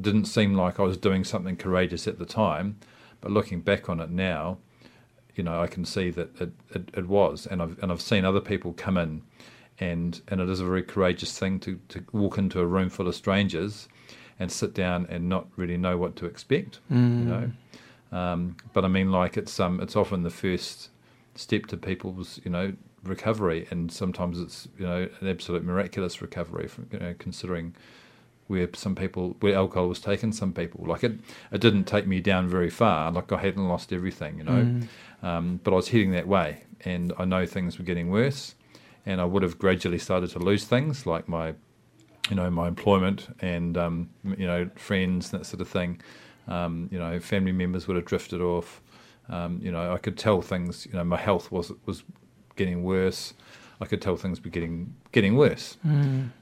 didn't 0.00 0.26
seem 0.26 0.54
like 0.54 0.78
I 0.78 0.84
was 0.84 0.96
doing 0.96 1.24
something 1.24 1.56
courageous 1.56 2.06
at 2.06 2.20
the 2.20 2.24
time, 2.24 2.78
but 3.20 3.32
looking 3.32 3.62
back 3.62 3.88
on 3.88 3.98
it 3.98 4.10
now, 4.10 4.58
you 5.36 5.44
know, 5.44 5.62
I 5.62 5.66
can 5.66 5.84
see 5.84 6.10
that 6.10 6.40
it, 6.40 6.52
it, 6.74 6.90
it 6.94 7.06
was, 7.06 7.46
and 7.46 7.62
I've 7.62 7.78
and 7.82 7.92
I've 7.92 8.00
seen 8.00 8.24
other 8.24 8.40
people 8.40 8.72
come 8.72 8.96
in, 8.96 9.22
and 9.78 10.20
and 10.28 10.40
it 10.40 10.48
is 10.48 10.60
a 10.60 10.64
very 10.64 10.82
courageous 10.82 11.38
thing 11.38 11.60
to, 11.60 11.78
to 11.88 12.04
walk 12.12 12.38
into 12.38 12.58
a 12.60 12.66
room 12.66 12.88
full 12.88 13.06
of 13.06 13.14
strangers, 13.14 13.88
and 14.38 14.50
sit 14.50 14.74
down 14.74 15.06
and 15.08 15.28
not 15.28 15.46
really 15.56 15.76
know 15.76 15.96
what 15.98 16.16
to 16.16 16.26
expect, 16.26 16.80
you 16.90 16.96
know. 16.96 17.52
Um, 18.12 18.56
but 18.72 18.84
I 18.84 18.88
mean, 18.88 19.12
like 19.12 19.36
it's 19.36 19.60
um 19.60 19.80
it's 19.80 19.94
often 19.94 20.22
the 20.22 20.30
first 20.30 20.88
step 21.34 21.66
to 21.66 21.76
people's 21.76 22.40
you 22.44 22.50
know 22.50 22.72
recovery, 23.04 23.66
and 23.70 23.92
sometimes 23.92 24.40
it's 24.40 24.68
you 24.78 24.86
know 24.86 25.08
an 25.20 25.28
absolute 25.28 25.64
miraculous 25.64 26.22
recovery 26.22 26.66
from 26.66 26.88
you 26.92 26.98
know 26.98 27.14
considering 27.18 27.74
where 28.48 28.68
some 28.74 28.94
people 28.94 29.36
where 29.40 29.54
alcohol 29.54 29.88
was 29.88 30.00
taken 30.00 30.32
some 30.32 30.52
people 30.52 30.84
like 30.86 31.02
it 31.04 31.12
it 31.52 31.60
didn't 31.60 31.84
take 31.84 32.06
me 32.06 32.20
down 32.20 32.48
very 32.48 32.70
far 32.70 33.10
like 33.10 33.30
i 33.32 33.38
hadn't 33.38 33.66
lost 33.68 33.92
everything 33.92 34.38
you 34.38 34.44
know? 34.44 34.80
Um, 35.22 35.60
but 35.64 35.72
i 35.72 35.76
was 35.76 35.88
heading 35.88 36.12
that 36.12 36.28
way 36.28 36.62
and 36.84 37.12
i 37.18 37.24
know 37.24 37.46
things 37.46 37.78
were 37.78 37.84
getting 37.84 38.10
worse 38.10 38.54
and 39.04 39.20
i 39.20 39.24
would 39.24 39.42
have 39.42 39.58
gradually 39.58 39.98
started 39.98 40.30
to 40.30 40.38
lose 40.38 40.64
things 40.64 41.06
like 41.06 41.28
my 41.28 41.54
you 42.30 42.36
know 42.36 42.50
my 42.50 42.68
employment 42.68 43.28
and 43.40 43.76
um, 43.76 44.10
you 44.24 44.46
know 44.46 44.68
friends 44.76 45.32
and 45.32 45.40
that 45.40 45.44
sort 45.44 45.60
of 45.60 45.68
thing. 45.68 46.00
Um, 46.48 46.88
you 46.92 46.98
know 46.98 47.18
family 47.20 47.52
members 47.52 47.86
would 47.86 47.96
have 47.96 48.04
drifted 48.04 48.40
off. 48.40 48.80
Um, 49.28 49.60
you 49.62 49.72
know 49.72 49.92
i 49.92 49.98
could 49.98 50.16
tell 50.16 50.40
things 50.40 50.86
you 50.86 50.92
know 50.92 51.04
my 51.04 51.16
health 51.16 51.50
was 51.50 51.72
was 51.84 52.04
getting 52.56 52.82
worse. 52.84 53.34
I 53.80 53.84
could 53.84 54.00
tell 54.00 54.16
things 54.16 54.42
were 54.42 54.50
getting 54.50 54.94
getting 55.12 55.36
worse. 55.36 55.76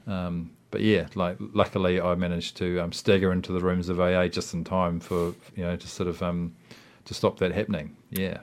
Um, 0.07 0.51
but 0.75 0.81
yeah, 0.81 1.07
like 1.15 1.37
luckily 1.39 2.01
I 2.01 2.15
managed 2.15 2.57
to 2.57 2.81
um, 2.81 2.91
stagger 2.91 3.31
into 3.31 3.53
the 3.53 3.61
rooms 3.61 3.87
of 3.87 4.01
AA 4.01 4.27
just 4.27 4.53
in 4.53 4.65
time 4.65 4.99
for 4.99 5.33
you 5.55 5.63
know 5.63 5.77
to 5.77 5.87
sort 5.87 6.09
of 6.09 6.21
um, 6.21 6.53
to 7.05 7.13
stop 7.13 7.39
that 7.39 7.53
happening. 7.53 7.95
Yeah. 8.09 8.39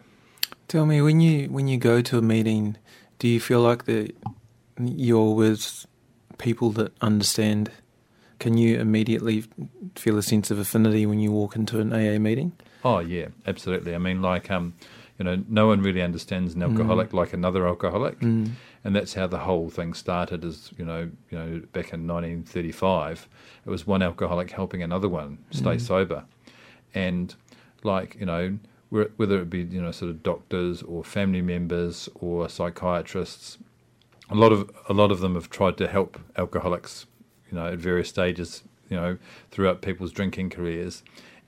Tell 0.67 0.87
me 0.87 1.03
when 1.03 1.21
you 1.21 1.51
when 1.51 1.69
you 1.69 1.77
go 1.77 2.01
to 2.01 2.17
a 2.17 2.23
meeting, 2.23 2.79
do 3.19 3.29
you 3.29 3.39
feel 3.39 3.61
like 3.61 3.85
that 3.85 4.17
you're 4.81 5.35
with 5.35 5.85
people 6.39 6.71
that 6.71 6.95
understand? 7.03 7.71
Can 8.39 8.57
you 8.57 8.81
immediately 8.81 9.45
feel 9.95 10.17
a 10.17 10.23
sense 10.23 10.51
of 10.51 10.59
affinity 10.59 11.05
when 11.05 11.21
you 11.21 11.31
walk 11.33 11.55
into 11.55 11.81
an 11.81 11.93
AA 11.93 12.19
meeting? 12.19 12.53
Oh 12.83 13.01
yeah, 13.01 13.27
absolutely. 13.47 13.95
I 13.95 13.99
mean, 13.99 14.23
like 14.23 14.51
um, 14.51 14.73
you 15.19 15.27
know, 15.27 15.45
no 15.51 15.67
one 15.67 15.83
really 15.83 16.01
understands 16.01 16.55
an 16.55 16.63
alcoholic 16.63 17.13
like 17.13 17.35
another 17.35 17.69
alcoholic, 17.69 18.19
and 18.85 18.97
that's 18.97 19.15
how 19.15 19.27
the 19.27 19.39
whole 19.39 19.71
thing 19.71 19.95
started. 19.95 20.45
Is 20.45 20.73
you 20.77 20.85
know, 20.85 21.11
you 21.31 21.39
know, 21.39 21.63
back 21.73 21.93
in 21.93 22.07
1935, 22.07 23.29
it 23.65 23.71
was 23.71 23.87
one 23.87 24.03
alcoholic 24.03 24.51
helping 24.51 24.83
another 24.83 25.09
one 25.09 25.39
stay 25.51 25.79
sober, 25.79 26.25
and 26.95 27.35
like 27.83 28.17
you 28.19 28.27
know, 28.27 28.59
whether 28.91 29.41
it 29.41 29.51
be 29.51 29.63
you 29.63 29.81
know 29.81 29.93
sort 29.93 30.11
of 30.11 30.23
doctors 30.23 30.83
or 30.83 31.05
family 31.05 31.43
members 31.43 32.09
or 32.15 32.49
psychiatrists, 32.49 33.59
a 34.31 34.35
lot 34.35 34.53
of 34.53 34.71
a 34.89 34.93
lot 34.93 35.11
of 35.11 35.21
them 35.21 35.35
have 35.35 35.49
tried 35.51 35.77
to 35.79 35.87
help 35.87 36.19
alcoholics, 36.37 37.07
you 37.51 37.57
know, 37.57 37.67
at 37.67 37.79
various 37.79 38.09
stages, 38.09 38.63
you 38.89 38.97
know, 38.97 39.17
throughout 39.51 39.81
people's 39.83 40.13
drinking 40.13 40.51
careers, 40.51 41.03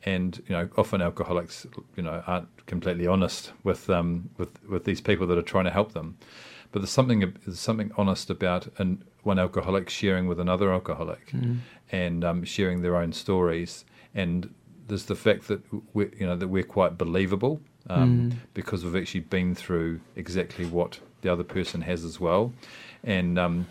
and 0.04 0.42
you 0.46 0.54
know, 0.54 0.68
often 0.76 1.02
alcoholics, 1.02 1.66
you 1.96 2.02
know, 2.02 2.22
aren't 2.26 2.48
completely 2.66 3.06
honest 3.06 3.52
with 3.64 3.90
um 3.90 4.30
with 4.38 4.62
with 4.68 4.84
these 4.84 5.00
people 5.00 5.26
that 5.26 5.36
are 5.36 5.42
trying 5.42 5.64
to 5.64 5.70
help 5.70 5.92
them, 5.92 6.16
but 6.74 6.80
there's 6.80 6.90
something 6.90 7.20
there's 7.46 7.60
something 7.60 7.92
honest 7.96 8.30
about 8.30 8.66
an, 8.78 9.04
one 9.22 9.38
alcoholic 9.38 9.88
sharing 9.88 10.26
with 10.26 10.40
another 10.40 10.72
alcoholic, 10.72 11.32
and 11.92 12.24
um, 12.24 12.42
sharing 12.42 12.82
their 12.82 12.96
own 12.96 13.12
stories, 13.12 13.84
and 14.12 14.52
there's 14.88 15.04
the 15.04 15.14
fact 15.14 15.46
that 15.46 15.60
we 15.92 16.10
you 16.18 16.26
know 16.26 16.34
that 16.34 16.48
we're 16.48 16.64
quite 16.64 16.98
believable 16.98 17.60
um, 17.88 18.32
because 18.54 18.84
we've 18.84 18.96
actually 18.96 19.20
been 19.20 19.54
through 19.54 20.00
exactly 20.16 20.66
what 20.66 20.98
the 21.20 21.32
other 21.32 21.44
person 21.44 21.80
has 21.82 22.04
as 22.04 22.18
well, 22.18 22.52
and 23.04 23.38
um, 23.38 23.68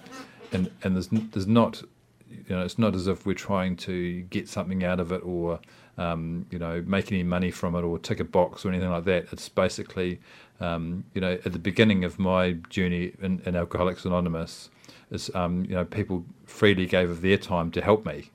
and 0.53 0.71
and 0.83 0.95
there's 0.95 1.09
there's 1.09 1.45
not 1.45 1.83
you 2.29 2.55
know 2.55 2.63
it's 2.63 2.79
not 2.79 2.95
as 2.95 3.07
if 3.07 3.25
we're 3.25 3.33
trying 3.33 3.75
to 3.75 4.21
get 4.21 4.47
something 4.47 4.81
out 4.85 5.01
of 5.01 5.11
it 5.11 5.21
or 5.25 5.59
um, 5.97 6.45
you 6.51 6.57
know 6.57 6.81
make 6.87 7.11
any 7.11 7.23
money 7.23 7.51
from 7.51 7.75
it 7.75 7.81
or 7.81 7.99
tick 7.99 8.21
a 8.21 8.23
box 8.23 8.63
or 8.63 8.69
anything 8.69 8.89
like 8.89 9.03
that. 9.03 9.27
It's 9.33 9.49
basically 9.49 10.21
um, 10.59 11.03
you 11.13 11.21
know 11.21 11.33
at 11.45 11.53
the 11.53 11.59
beginning 11.59 12.03
of 12.03 12.19
my 12.19 12.53
journey 12.69 13.13
in, 13.21 13.41
in 13.45 13.55
Alcoholics 13.55 14.05
Anonymous 14.05 14.69
is 15.11 15.29
um, 15.35 15.65
you 15.65 15.75
know 15.75 15.85
people 15.85 16.25
freely 16.45 16.85
gave 16.85 17.09
of 17.09 17.21
their 17.21 17.37
time 17.37 17.71
to 17.71 17.81
help 17.81 18.05
me 18.05 18.29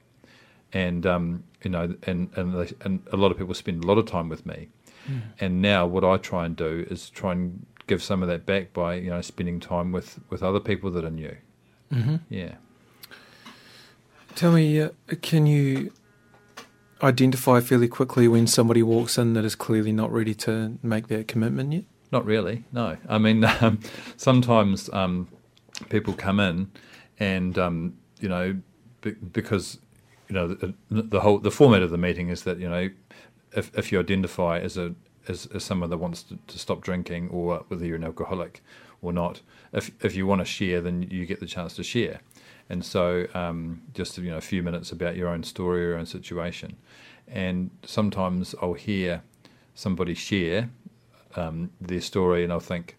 and 0.72 1.06
um, 1.06 1.44
you 1.62 1.70
know, 1.70 1.94
and 2.04 2.30
and 2.36 2.54
they, 2.54 2.72
and 2.82 3.02
a 3.12 3.16
lot 3.16 3.30
of 3.30 3.38
people 3.38 3.54
spend 3.54 3.84
a 3.84 3.86
lot 3.86 3.98
of 3.98 4.06
time 4.06 4.28
with 4.28 4.46
me. 4.46 4.68
And 5.40 5.62
now, 5.62 5.86
what 5.86 6.04
I 6.04 6.18
try 6.18 6.44
and 6.44 6.54
do 6.54 6.86
is 6.90 7.08
try 7.08 7.32
and 7.32 7.64
give 7.86 8.02
some 8.02 8.22
of 8.22 8.28
that 8.28 8.44
back 8.44 8.74
by 8.74 8.96
you 8.96 9.08
know 9.08 9.22
spending 9.22 9.58
time 9.58 9.90
with 9.90 10.20
with 10.28 10.42
other 10.42 10.60
people 10.60 10.90
that 10.90 11.04
are 11.04 11.10
new. 11.10 11.36
Mm-hmm. 11.92 12.16
Yeah. 12.28 12.56
Tell 14.34 14.52
me, 14.52 14.80
uh, 14.80 14.90
can 15.22 15.46
you 15.46 15.92
identify 17.02 17.60
fairly 17.60 17.88
quickly 17.88 18.28
when 18.28 18.46
somebody 18.46 18.82
walks 18.82 19.16
in 19.16 19.32
that 19.32 19.44
is 19.44 19.54
clearly 19.54 19.92
not 19.92 20.12
ready 20.12 20.34
to 20.34 20.78
make 20.82 21.08
that 21.08 21.26
commitment 21.26 21.72
yet? 21.72 21.84
Not 22.10 22.24
really. 22.24 22.64
No. 22.72 22.96
I 23.08 23.18
mean, 23.18 23.44
um, 23.60 23.80
sometimes 24.16 24.88
um, 24.92 25.28
people 25.88 26.14
come 26.14 26.40
in, 26.40 26.70
and 27.18 27.58
um, 27.58 27.94
you 28.20 28.28
know, 28.28 28.56
be, 29.02 29.12
because 29.12 29.78
you 30.28 30.34
know 30.34 30.48
the, 30.48 30.74
the 30.90 31.20
whole 31.20 31.38
the 31.38 31.50
format 31.50 31.82
of 31.82 31.90
the 31.90 31.98
meeting 31.98 32.28
is 32.28 32.42
that 32.44 32.58
you 32.58 32.68
know, 32.68 32.90
if 33.52 33.76
if 33.76 33.92
you 33.92 34.00
identify 34.00 34.58
as 34.58 34.76
a 34.76 34.94
as, 35.28 35.46
as 35.54 35.62
someone 35.62 35.90
that 35.90 35.98
wants 35.98 36.22
to, 36.24 36.38
to 36.46 36.58
stop 36.58 36.80
drinking, 36.80 37.28
or 37.28 37.64
whether 37.68 37.84
you're 37.84 37.96
an 37.96 38.04
alcoholic 38.04 38.62
or 39.02 39.12
not, 39.12 39.42
if 39.72 39.90
if 40.04 40.16
you 40.16 40.26
want 40.26 40.40
to 40.40 40.44
share, 40.44 40.80
then 40.80 41.02
you 41.02 41.26
get 41.26 41.40
the 41.40 41.46
chance 41.46 41.74
to 41.76 41.82
share. 41.82 42.20
and 42.70 42.84
so 42.84 43.26
um, 43.34 43.82
just 43.94 44.18
you 44.18 44.30
know 44.30 44.36
a 44.38 44.42
few 44.42 44.62
minutes 44.62 44.92
about 44.92 45.16
your 45.16 45.28
own 45.28 45.42
story 45.42 45.84
or 45.84 45.88
your 45.90 45.98
own 45.98 46.06
situation, 46.06 46.76
and 47.26 47.70
sometimes 47.84 48.54
I'll 48.62 48.74
hear 48.74 49.22
somebody 49.74 50.14
share 50.14 50.70
um, 51.36 51.70
their 51.80 52.00
story, 52.00 52.44
and 52.44 52.52
I'll 52.52 52.60
think, 52.60 52.96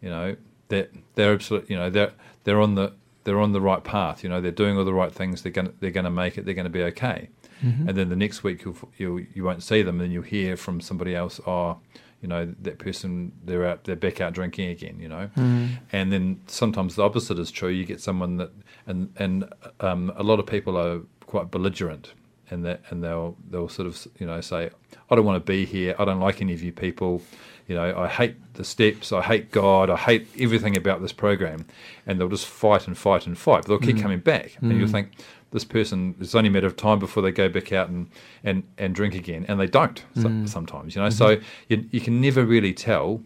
you 0.00 0.08
know, 0.10 0.36
that 0.68 0.92
they're, 0.92 1.02
they're 1.14 1.32
absolutely, 1.34 1.74
you 1.74 1.80
know, 1.80 1.90
they're 1.90 2.12
they're 2.44 2.60
on 2.60 2.74
the 2.74 2.92
they're 3.24 3.40
on 3.40 3.52
the 3.52 3.60
right 3.60 3.82
path. 3.82 4.22
You 4.22 4.28
know, 4.30 4.40
they're 4.40 4.52
doing 4.52 4.76
all 4.78 4.84
the 4.84 4.94
right 4.94 5.12
things. 5.12 5.42
They're 5.42 5.52
going 5.52 5.72
they're 5.80 5.90
going 5.90 6.04
to 6.04 6.10
make 6.10 6.38
it. 6.38 6.44
They're 6.44 6.54
going 6.54 6.64
to 6.64 6.70
be 6.70 6.82
okay. 6.84 7.28
Mm-hmm. 7.64 7.88
And 7.88 7.96
then 7.98 8.08
the 8.10 8.16
next 8.16 8.44
week 8.44 8.64
you'll, 8.64 8.76
you'll 8.98 9.20
you 9.34 9.42
won't 9.44 9.62
see 9.62 9.82
them, 9.82 10.00
and 10.00 10.12
you'll 10.12 10.22
hear 10.22 10.56
from 10.56 10.80
somebody 10.80 11.14
else. 11.14 11.40
Oh, 11.46 11.78
you 12.22 12.28
know 12.28 12.54
that 12.62 12.78
person 12.78 13.32
they're 13.44 13.66
out 13.66 13.84
they're 13.84 13.96
back 13.96 14.20
out 14.20 14.32
drinking 14.34 14.70
again. 14.70 14.98
You 15.00 15.08
know, 15.08 15.30
Mm. 15.36 15.78
and 15.92 16.12
then 16.12 16.40
sometimes 16.46 16.94
the 16.96 17.02
opposite 17.02 17.38
is 17.38 17.50
true. 17.50 17.68
You 17.68 17.84
get 17.84 18.00
someone 18.00 18.36
that 18.38 18.50
and 18.86 19.12
and 19.16 19.52
um, 19.80 20.12
a 20.16 20.22
lot 20.22 20.38
of 20.38 20.46
people 20.46 20.76
are 20.76 21.00
quite 21.26 21.50
belligerent, 21.50 22.12
and 22.50 22.64
that 22.64 22.82
and 22.90 23.02
they'll 23.02 23.36
they'll 23.50 23.68
sort 23.68 23.88
of 23.88 24.06
you 24.18 24.26
know 24.26 24.40
say, 24.40 24.70
I 25.10 25.14
don't 25.14 25.24
want 25.24 25.44
to 25.44 25.52
be 25.52 25.64
here. 25.64 25.94
I 25.98 26.04
don't 26.04 26.20
like 26.20 26.40
any 26.42 26.52
of 26.52 26.62
you 26.62 26.72
people. 26.72 27.22
You 27.66 27.74
know, 27.74 27.98
I 27.98 28.06
hate 28.06 28.36
the 28.54 28.64
steps. 28.64 29.12
I 29.12 29.22
hate 29.22 29.50
God. 29.50 29.90
I 29.90 29.96
hate 29.96 30.28
everything 30.38 30.76
about 30.76 31.02
this 31.02 31.12
program, 31.12 31.66
and 32.06 32.20
they'll 32.20 32.28
just 32.28 32.46
fight 32.46 32.86
and 32.86 32.96
fight 32.96 33.26
and 33.26 33.36
fight. 33.36 33.62
But 33.62 33.68
they'll 33.68 33.78
keep 33.78 33.96
mm. 33.96 34.02
coming 34.02 34.20
back, 34.20 34.56
and 34.60 34.72
you'll 34.78 34.88
mm. 34.88 34.92
think 34.92 35.12
this 35.50 35.64
person. 35.64 36.14
It's 36.20 36.34
only 36.34 36.48
a 36.48 36.52
matter 36.52 36.68
of 36.68 36.76
time 36.76 37.00
before 37.00 37.22
they 37.22 37.32
go 37.32 37.48
back 37.48 37.72
out 37.72 37.88
and 37.88 38.08
and, 38.44 38.62
and 38.78 38.94
drink 38.94 39.14
again, 39.14 39.44
and 39.48 39.58
they 39.58 39.66
don't. 39.66 40.04
so- 40.14 40.28
mm. 40.28 40.48
Sometimes, 40.48 40.94
you 40.94 41.02
know. 41.02 41.10
So 41.10 41.36
mm-hmm. 41.36 41.44
you 41.68 41.88
you 41.90 42.00
can 42.00 42.20
never 42.20 42.44
really 42.44 42.72
tell 42.72 43.22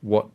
what 0.00 0.28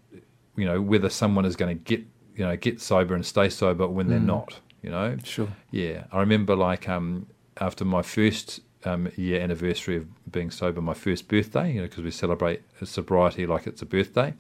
you 0.58 0.66
know 0.66 0.82
whether 0.82 1.10
someone 1.10 1.46
is 1.46 1.56
going 1.56 1.78
to 1.78 1.84
get 1.84 2.06
you 2.36 2.44
know 2.44 2.58
get 2.58 2.82
sober 2.82 3.16
and 3.16 3.26
stay 3.26 3.48
sober 3.48 3.88
when 3.88 4.10
they're 4.10 4.20
not. 4.20 4.60
You 4.82 4.92
know. 4.92 5.18
Sure. 5.24 5.48
Yeah, 5.72 6.04
I 6.12 6.20
remember 6.20 6.56
like 6.56 6.88
um, 6.90 7.28
after 7.60 7.86
my 7.86 8.02
first 8.02 8.62
um, 8.86 9.12
year 9.16 9.42
anniversary 9.42 9.98
of 9.98 10.32
being 10.32 10.52
sober, 10.52 10.82
my 10.82 10.94
first 10.94 11.28
birthday, 11.28 11.74
you 11.74 11.82
know, 11.82 11.88
because 11.88 12.04
we 12.04 12.12
celebrate 12.12 12.62
sobriety 12.84 13.46
like 13.46 13.68
it's 13.68 13.82
a 13.82 13.86
birthday. 13.86 14.34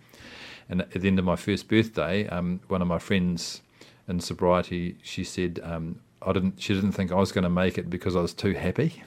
And 0.70 0.82
at 0.82 0.92
the 0.92 1.08
end 1.08 1.18
of 1.20 1.26
my 1.26 1.36
first 1.38 1.68
birthday, 1.68 2.28
um, 2.28 2.60
one 2.68 2.82
of 2.82 2.88
my 2.88 3.00
friends 3.00 3.62
in 4.08 4.20
sobriety, 4.20 4.98
she 5.02 5.24
said, 5.24 5.60
um, 5.64 6.00
I 6.22 6.34
didn't. 6.34 6.60
She 6.62 6.74
didn't 6.74 6.92
think 6.94 7.12
I 7.12 7.16
was 7.16 7.32
going 7.32 7.44
to 7.44 7.50
make 7.50 7.78
it 7.78 7.90
because 7.90 8.16
I 8.16 8.22
was 8.22 8.34
too 8.34 8.54
happy. 8.54 9.04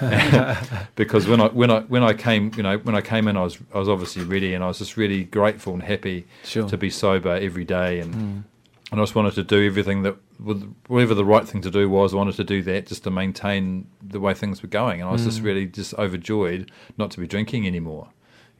because 0.94 1.26
when 1.26 1.40
I 1.40 1.48
when 1.48 1.70
I 1.70 1.80
when 1.80 2.02
I 2.02 2.12
came, 2.12 2.52
you 2.56 2.62
know, 2.62 2.76
when 2.78 2.94
I 2.94 3.00
came 3.00 3.28
in, 3.28 3.36
I 3.36 3.42
was 3.42 3.58
I 3.74 3.78
was 3.78 3.88
obviously 3.88 4.24
ready, 4.24 4.54
and 4.54 4.62
I 4.62 4.68
was 4.68 4.78
just 4.78 4.96
really 4.96 5.24
grateful 5.24 5.72
and 5.72 5.82
happy 5.82 6.26
Sure. 6.44 6.68
to 6.68 6.76
be 6.76 6.90
sober 6.90 7.30
every 7.34 7.64
day, 7.64 8.00
and 8.00 8.14
and 8.14 8.44
I 8.92 8.96
just 9.02 9.14
wanted 9.14 9.34
to 9.34 9.42
do 9.42 9.64
everything 9.66 10.02
that 10.02 10.16
whatever 10.38 11.14
the 11.14 11.24
right 11.24 11.46
thing 11.48 11.62
to 11.62 11.70
do 11.70 11.88
was. 11.88 12.12
I 12.12 12.16
wanted 12.16 12.36
to 12.36 12.44
do 12.44 12.62
that 12.62 12.86
just 12.86 13.04
to 13.04 13.10
maintain 13.10 13.86
the 14.02 14.20
way 14.20 14.34
things 14.34 14.62
were 14.62 14.68
going, 14.68 15.00
and 15.00 15.08
I 15.08 15.12
was 15.12 15.24
just 15.24 15.40
really 15.40 15.66
just 15.66 15.94
overjoyed 15.94 16.70
not 16.98 17.10
to 17.12 17.20
be 17.20 17.26
drinking 17.26 17.66
anymore, 17.66 18.08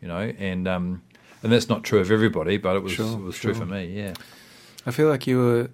you 0.01 0.09
know, 0.09 0.33
and 0.39 0.67
um 0.69 1.03
and 1.43 1.53
that's 1.53 1.69
not 1.69 1.85
true 1.85 2.01
of 2.01 2.11
everybody, 2.11 2.57
but 2.57 2.77
it 2.77 2.83
was 2.83 2.93
Sure, 2.93 3.13
it 3.19 3.23
was 3.23 3.37
true 3.37 3.55
for 3.55 3.67
me, 3.67 3.87
yeah. 3.87 4.15
I 4.87 4.91
feel 4.91 5.09
like 5.09 5.27
you 5.27 5.39
were, 5.39 5.71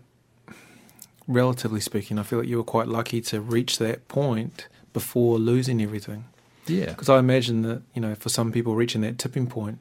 relatively 1.27 1.81
speaking, 1.81 2.19
I 2.19 2.23
feel 2.23 2.41
like 2.41 2.49
you 2.49 2.57
were 2.57 2.65
quite 2.65 2.89
lucky 2.89 3.21
to 3.23 3.41
reach 3.41 3.79
that 3.79 4.09
point 4.09 4.69
before 4.93 5.39
losing 5.39 5.81
everything. 5.81 6.25
Yeah, 6.67 6.87
Because 6.87 7.09
I 7.09 7.19
imagine 7.19 7.63
that, 7.63 7.83
you 7.95 8.01
know, 8.01 8.15
for 8.15 8.29
some 8.29 8.53
people 8.53 8.75
reaching 8.75 9.01
that 9.01 9.19
tipping 9.19 9.47
point 9.47 9.79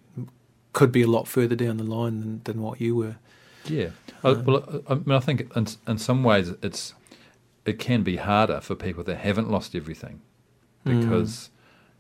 could 0.73 0.91
be 0.91 1.01
a 1.01 1.07
lot 1.07 1.27
further 1.27 1.55
down 1.55 1.77
the 1.77 1.83
line 1.83 2.19
than, 2.19 2.41
than 2.45 2.61
what 2.61 2.79
you 2.81 2.95
were. 2.95 3.15
Yeah. 3.69 3.89
I, 4.23 4.31
well, 4.33 4.83
I, 4.89 4.95
mean, 4.95 5.11
I 5.15 5.19
think 5.19 5.55
in, 5.55 5.67
in 5.87 5.97
some 5.97 6.23
ways 6.23 6.49
it's 6.61 6.93
it 7.65 7.79
can 7.79 8.03
be 8.03 8.17
harder 8.17 8.59
for 8.61 8.75
people 8.75 9.03
that 9.05 9.17
haven't 9.17 9.49
lost 9.49 9.75
everything 9.75 10.21
Mm. 10.85 11.01
because 11.01 11.49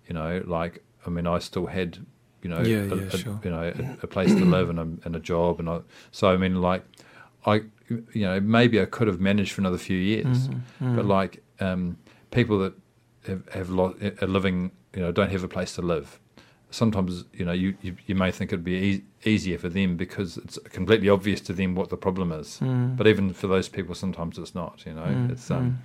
you 0.07 0.13
know, 0.13 0.41
like 0.45 0.83
I 1.05 1.09
mean, 1.09 1.27
I 1.27 1.39
still 1.39 1.65
had 1.67 1.97
you 2.41 2.49
know, 2.49 2.61
Yeah, 2.61 2.83
a, 2.83 2.95
yeah, 2.95 3.01
a- 3.03 3.17
sure. 3.17 3.39
you 3.43 3.51
know, 3.51 3.63
a, 3.63 3.97
a 4.03 4.07
place 4.07 4.33
to 4.33 4.45
live 4.45 4.69
and 4.69 4.79
a, 4.79 4.87
and 5.05 5.15
a 5.15 5.19
job, 5.19 5.59
and 5.59 5.69
I, 5.69 5.81
so 6.11 6.29
I 6.29 6.37
mean, 6.37 6.61
like 6.61 6.83
I, 7.45 7.55
you 7.89 8.25
know, 8.27 8.39
maybe 8.39 8.79
I 8.81 8.85
could 8.85 9.07
have 9.07 9.19
managed 9.19 9.51
for 9.51 9.61
another 9.61 9.77
few 9.77 9.97
years, 9.97 10.47
Mm-hmm. 10.47 10.95
but 10.95 11.05
like 11.05 11.43
um, 11.59 11.97
people 12.31 12.59
that 12.59 12.73
have, 13.27 13.47
have 13.49 13.69
lost, 13.69 13.97
are 14.21 14.27
living, 14.27 14.71
you 14.95 15.01
know, 15.01 15.11
don't 15.11 15.31
have 15.31 15.43
a 15.43 15.47
place 15.49 15.75
to 15.75 15.81
live. 15.81 16.19
Sometimes, 16.71 17.25
you 17.33 17.45
know, 17.45 17.51
you, 17.51 17.75
you, 17.81 17.95
you 18.05 18.13
may 18.15 18.31
think 18.31 18.51
it'd 18.53 18.63
be 18.63 18.73
e- 18.75 19.03
easier 19.25 19.57
for 19.57 19.69
them 19.69 19.97
because 19.97 20.37
it's 20.37 20.59
completely 20.69 21.09
obvious 21.09 21.41
to 21.41 21.53
them 21.53 21.73
what 21.73 21.89
the 21.89 21.97
problem 21.97 22.31
is. 22.31 22.59
Mm. 22.61 22.95
But 22.95 23.07
even 23.07 23.33
for 23.33 23.47
those 23.47 23.67
people, 23.67 23.95
sometimes 23.95 24.37
it's 24.37 24.53
not. 24.53 24.83
You 24.85 24.93
know, 24.93 25.01
Mm, 25.03 25.31
it's 25.31 25.49
um, 25.49 25.79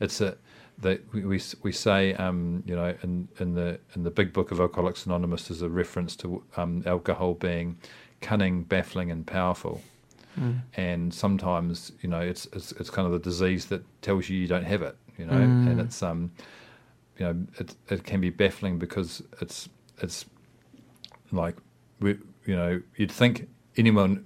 it's 0.00 0.20
a 0.20 0.36
that 0.82 1.00
we, 1.14 1.24
we 1.24 1.40
we 1.62 1.72
say 1.72 2.12
um, 2.14 2.62
you 2.66 2.76
know 2.76 2.94
in 3.02 3.28
in 3.40 3.54
the 3.54 3.78
in 3.94 4.02
the 4.02 4.10
big 4.10 4.34
book 4.34 4.50
of 4.50 4.60
Alcoholics 4.60 5.06
Anonymous 5.06 5.48
there's 5.48 5.62
a 5.62 5.70
reference 5.70 6.14
to 6.16 6.42
um, 6.58 6.82
alcohol 6.84 7.32
being 7.32 7.78
cunning, 8.20 8.62
baffling, 8.62 9.10
and 9.10 9.26
powerful. 9.26 9.80
Mm. 10.38 10.60
And 10.76 11.14
sometimes 11.14 11.92
you 12.02 12.10
know 12.10 12.20
it's, 12.20 12.44
it's 12.52 12.72
it's 12.72 12.90
kind 12.90 13.06
of 13.06 13.12
the 13.12 13.18
disease 13.30 13.66
that 13.66 13.82
tells 14.02 14.28
you 14.28 14.36
you 14.38 14.46
don't 14.48 14.66
have 14.66 14.82
it. 14.82 14.96
You 15.16 15.24
know, 15.24 15.32
Mm. 15.32 15.70
and 15.70 15.80
it's 15.80 16.02
um 16.02 16.30
you 17.16 17.24
know 17.24 17.46
it 17.58 17.74
it 17.88 18.04
can 18.04 18.20
be 18.20 18.28
baffling 18.28 18.78
because 18.78 19.22
it's 19.40 19.70
it's 19.98 20.24
like 21.32 21.56
we 22.00 22.18
you 22.44 22.54
know 22.56 22.80
you'd 22.96 23.12
think 23.12 23.48
anyone 23.76 24.24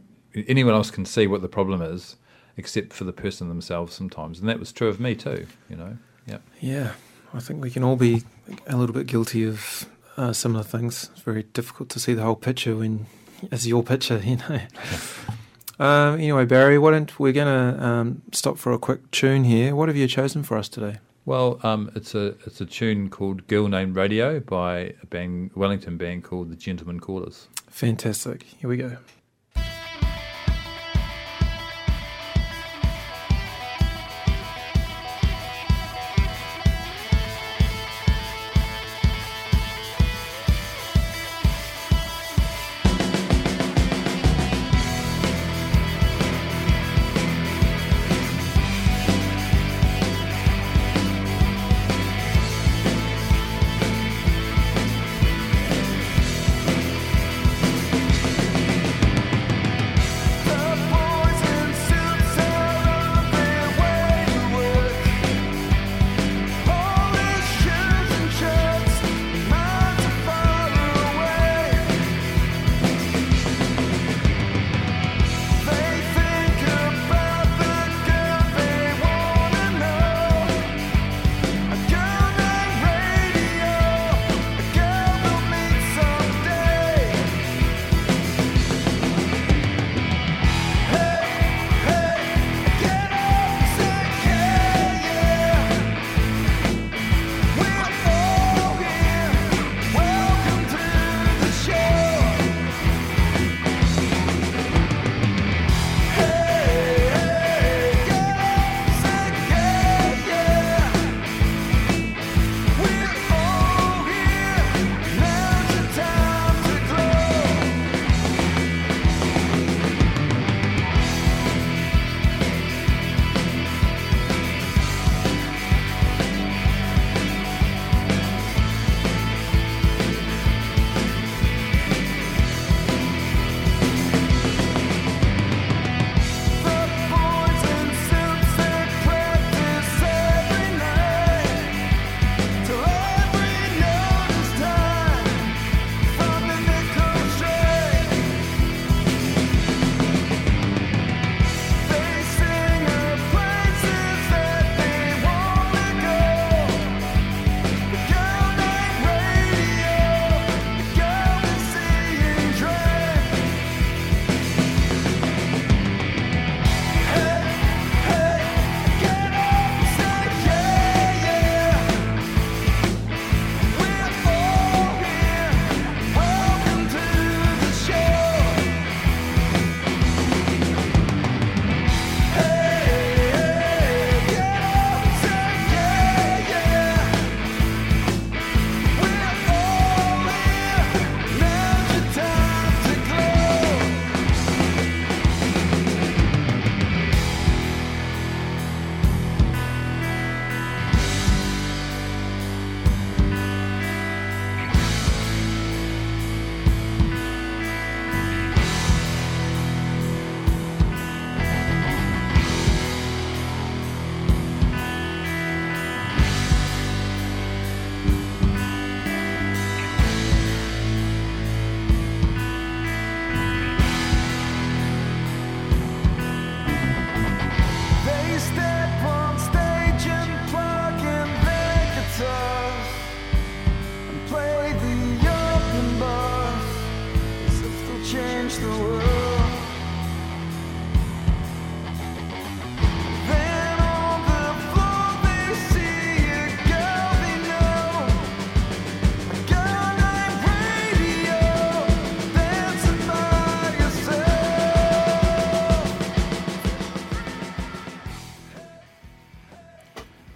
anyone 0.48 0.74
else 0.74 0.90
can 0.90 1.04
see 1.04 1.26
what 1.26 1.42
the 1.42 1.48
problem 1.48 1.80
is 1.82 2.16
except 2.56 2.92
for 2.92 3.04
the 3.04 3.12
person 3.12 3.48
themselves 3.48 3.94
sometimes 3.94 4.40
and 4.40 4.48
that 4.48 4.58
was 4.58 4.72
true 4.72 4.88
of 4.88 5.00
me 5.00 5.14
too 5.14 5.46
you 5.68 5.76
know 5.76 5.96
yeah 6.26 6.38
Yeah, 6.60 6.92
I 7.32 7.40
think 7.40 7.62
we 7.62 7.70
can 7.70 7.82
all 7.82 7.96
be 7.96 8.22
a 8.66 8.76
little 8.76 8.94
bit 8.94 9.06
guilty 9.06 9.44
of 9.44 9.86
uh, 10.16 10.32
similar 10.32 10.62
things. 10.64 11.08
It's 11.12 11.22
very 11.22 11.44
difficult 11.44 11.88
to 11.90 11.98
see 12.00 12.12
the 12.14 12.22
whole 12.22 12.36
picture 12.36 12.76
when 12.76 13.06
it's 13.50 13.66
your 13.66 13.82
picture, 13.82 14.18
you 14.24 14.36
know. 14.36 14.60
um, 15.78 16.14
anyway, 16.20 16.44
Barry, 16.44 16.78
why 16.78 16.90
don't 16.90 17.18
we're 17.18 17.32
going 17.32 17.46
to 17.76 17.84
um, 17.84 18.22
stop 18.32 18.58
for 18.58 18.72
a 18.72 18.78
quick 18.78 19.10
tune 19.10 19.44
here? 19.44 19.74
What 19.74 19.88
have 19.88 19.96
you 19.96 20.06
chosen 20.06 20.42
for 20.42 20.56
us 20.58 20.68
today? 20.68 20.98
Well 21.24 21.58
um, 21.62 21.90
it's 21.94 22.14
a 22.14 22.34
it's 22.46 22.60
a 22.60 22.66
tune 22.66 23.08
called 23.10 23.46
girl 23.46 23.68
named 23.68 23.96
radio 23.96 24.40
by 24.40 24.94
a 25.02 25.06
band 25.06 25.50
wellington 25.54 25.96
band 25.96 26.24
called 26.24 26.50
the 26.50 26.56
gentlemen 26.56 26.98
callers 27.00 27.48
Fantastic. 27.70 28.42
Here 28.42 28.68
we 28.68 28.76
go. 28.76 28.96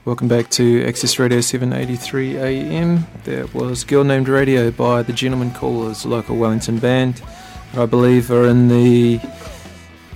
Welcome 0.04 0.28
back 0.28 0.50
to 0.50 0.84
Access 0.86 1.18
Radio 1.18 1.40
783 1.40 2.36
AM. 2.36 3.06
That 3.24 3.54
was 3.54 3.84
Girl 3.84 4.04
Named 4.04 4.28
Radio 4.28 4.70
by 4.70 5.02
the 5.02 5.14
Gentlemen 5.14 5.50
Callers, 5.52 6.04
local 6.04 6.36
Wellington 6.36 6.78
band. 6.78 7.22
I 7.74 7.86
believe 7.86 8.30
are 8.30 8.46
in 8.46 8.68
the 8.68 9.18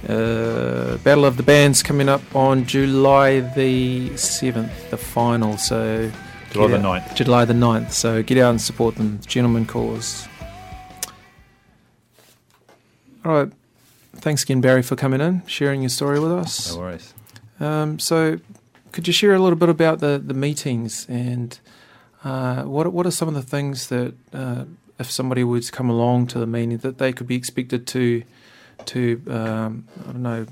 uh, 0.07 0.99
Battle 0.99 1.25
of 1.25 1.39
the 1.39 1.43
Bands 1.43 1.83
coming 1.83 2.09
up 2.09 2.21
on 2.37 2.67
July 2.67 3.41
the 3.41 4.11
7th, 4.11 4.91
the 4.91 4.99
final. 4.99 5.57
So 5.57 6.11
July 6.51 6.67
the 6.67 6.77
get 6.77 6.85
out- 6.85 7.03
9th. 7.03 7.15
July 7.17 7.45
the 7.47 7.55
9th. 7.55 7.93
So 7.93 8.23
get 8.23 8.37
out 8.39 8.51
and 8.51 8.61
support 8.61 8.97
them, 8.97 9.21
Gentlemen 9.27 9.65
Callers. 9.65 10.29
All 13.25 13.33
right. 13.33 13.53
Thanks 14.17 14.43
again, 14.43 14.61
Barry, 14.61 14.83
for 14.83 14.97
coming 14.97 15.21
in, 15.23 15.47
sharing 15.47 15.81
your 15.81 15.89
story 15.91 16.21
with 16.21 16.33
us. 16.33 16.75
No 16.75 16.81
worries. 16.81 17.15
Um, 17.61 17.99
so, 17.99 18.39
could 18.93 19.07
you 19.07 19.13
share 19.13 19.35
a 19.35 19.39
little 19.39 19.59
bit 19.59 19.69
about 19.69 20.01
the, 20.01 20.23
the 20.25 20.35
meetings 20.35 21.07
and 21.09 21.59
uh, 22.25 22.63
what 22.63 22.93
what 22.93 23.07
are 23.07 23.11
some 23.11 23.29
of 23.29 23.35
the 23.35 23.43
things 23.43 23.89
that 23.89 24.15
uh, 24.33 24.65
if 24.99 25.11
somebody 25.11 25.45
was 25.45 25.67
to 25.67 25.73
come 25.73 25.89
along 25.89 26.27
to 26.29 26.39
the 26.39 26.47
meeting 26.47 26.79
that 26.79 26.99
they 26.99 27.13
could 27.13 27.27
be 27.27 27.37
expected 27.37 27.87
to 27.87 28.23
to 28.87 29.23
um, 29.29 29.87
I 30.01 30.13
don't 30.13 30.23
know 30.23 30.45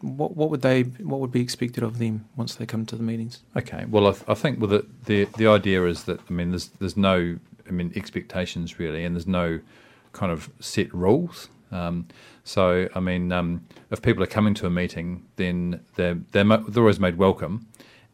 what, 0.00 0.36
what 0.36 0.50
would 0.50 0.62
they 0.62 0.82
what 0.82 1.20
would 1.20 1.32
be 1.32 1.40
expected 1.40 1.82
of 1.82 1.98
them 1.98 2.26
once 2.36 2.54
they 2.54 2.66
come 2.66 2.86
to 2.86 2.96
the 2.96 3.02
meetings? 3.02 3.40
Okay. 3.56 3.84
Well, 3.88 4.06
I, 4.06 4.12
th- 4.12 4.24
I 4.28 4.34
think 4.34 4.60
with 4.60 4.72
it, 4.72 5.04
the 5.06 5.24
the 5.36 5.46
idea 5.46 5.84
is 5.86 6.04
that 6.04 6.20
I 6.28 6.32
mean, 6.32 6.50
there's 6.50 6.68
there's 6.80 6.96
no 6.96 7.38
I 7.66 7.70
mean 7.70 7.92
expectations 7.96 8.78
really, 8.78 9.04
and 9.04 9.16
there's 9.16 9.26
no 9.26 9.60
kind 10.12 10.30
of 10.30 10.50
set 10.60 10.92
rules. 10.94 11.48
Um, 11.72 12.08
so 12.44 12.88
I 12.94 13.00
mean, 13.00 13.32
um, 13.32 13.66
if 13.90 14.02
people 14.02 14.22
are 14.22 14.28
coming 14.28 14.54
to 14.54 14.66
a 14.66 14.70
meeting, 14.70 15.24
then 15.36 15.80
they're 15.96 16.18
they're, 16.32 16.44
they're 16.44 16.82
always 16.82 17.00
made 17.00 17.18
welcome, 17.18 17.68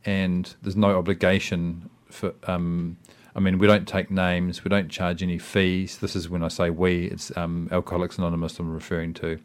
and 0.05 0.55
there's 0.63 0.77
no 0.77 0.99
obligation 0.99 1.91
for. 2.11 2.35
Um, 2.47 2.99
I 3.37 3.41
mean, 3.41 3.59
we 3.59 3.69
don't 3.69 3.87
take 3.87 4.11
names, 4.11 4.65
we 4.65 4.69
don't 4.69 4.89
charge 4.89 5.23
any 5.23 5.39
fees. 5.39 5.99
This 5.99 6.17
is 6.17 6.29
when 6.29 6.43
I 6.43 6.49
say 6.49 6.71
we, 6.71 7.07
it's 7.07 7.37
um, 7.37 7.69
Alcoholics 7.71 8.19
Anonymous 8.19 8.59
I'm 8.59 8.73
referring 8.73 9.15
to. 9.15 9.39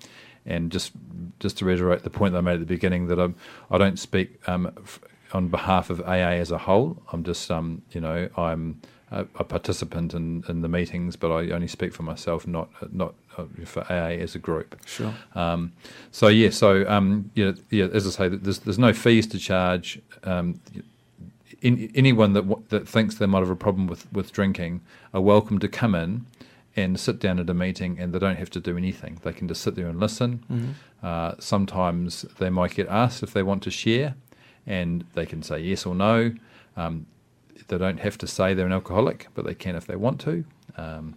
And 0.46 0.72
just 0.72 0.94
just 1.40 1.58
to 1.60 1.66
reiterate 1.66 2.04
the 2.04 2.10
point 2.10 2.34
that 2.34 2.40
I 2.40 2.42
made 2.42 2.54
at 2.56 2.60
the 2.62 2.66
beginning, 2.66 3.08
that 3.08 3.20
I'm, 3.20 3.36
I 3.72 3.78
don't 3.78 4.00
speak 4.00 4.40
um, 4.50 4.72
f- 4.78 5.00
on 5.34 5.50
behalf 5.50 5.90
of 5.92 6.02
AA 6.02 6.40
as 6.42 6.52
a 6.52 6.58
whole. 6.58 7.04
I'm 7.14 7.24
just, 7.24 7.50
um, 7.52 7.84
you 7.92 8.02
know, 8.02 8.30
I'm 8.38 8.82
a, 9.14 9.28
a 9.36 9.44
participant 9.44 10.14
in, 10.14 10.44
in 10.50 10.62
the 10.62 10.68
meetings, 10.68 11.16
but 11.16 11.32
I 11.32 11.52
only 11.52 11.68
speak 11.68 11.94
for 11.94 12.04
myself, 12.04 12.48
not 12.48 12.70
not 12.94 13.14
uh, 13.38 13.46
for 13.66 13.82
AA 13.84 14.18
as 14.26 14.36
a 14.36 14.40
group. 14.40 14.76
Sure. 14.86 15.14
Um, 15.36 15.72
so 16.12 16.28
yeah, 16.28 16.50
so 16.50 16.88
um, 16.90 17.32
yeah, 17.36 17.54
yeah, 17.70 17.86
as 17.86 18.08
I 18.08 18.10
say, 18.10 18.28
there's 18.30 18.60
there's 18.60 18.80
no 18.80 18.92
fees 18.92 19.28
to 19.28 19.40
charge. 19.40 20.02
Um, 20.24 20.60
in, 21.62 21.92
anyone 21.96 22.34
that 22.34 22.48
w- 22.50 22.66
that 22.70 22.88
thinks 22.88 23.16
they 23.16 23.28
might 23.28 23.40
have 23.40 23.50
a 23.50 23.56
problem 23.56 23.88
with, 23.88 24.12
with 24.12 24.34
drinking 24.34 24.82
are 25.14 25.22
welcome 25.22 25.60
to 25.60 25.68
come 25.68 25.96
in 25.96 26.26
and 26.76 27.00
sit 27.00 27.20
down 27.20 27.40
at 27.40 27.50
a 27.50 27.54
meeting, 27.54 28.00
and 28.00 28.14
they 28.14 28.20
don't 28.20 28.38
have 28.38 28.50
to 28.50 28.60
do 28.60 28.76
anything. 28.76 29.20
They 29.24 29.32
can 29.32 29.48
just 29.48 29.62
sit 29.62 29.76
there 29.76 29.88
and 29.88 30.00
listen. 30.00 30.44
Mm-hmm. 30.52 30.72
Uh, 31.06 31.36
sometimes 31.38 32.24
they 32.40 32.50
might 32.50 32.74
get 32.74 32.88
asked 32.88 33.22
if 33.22 33.32
they 33.32 33.44
want 33.44 33.62
to 33.64 33.72
share, 33.72 34.16
and 34.66 35.06
they 35.14 35.28
can 35.28 35.44
say 35.44 35.60
yes 35.60 35.86
or 35.86 35.94
no. 35.94 36.34
Um, 36.76 37.06
they 37.68 37.78
don't 37.78 38.00
have 38.00 38.18
to 38.20 38.28
say 38.28 38.54
they're 38.54 38.66
an 38.66 38.74
alcoholic, 38.74 39.28
but 39.34 39.46
they 39.46 39.56
can 39.56 39.76
if 39.76 39.86
they 39.88 39.96
want 39.96 40.20
to. 40.22 40.46
Um, 40.78 41.16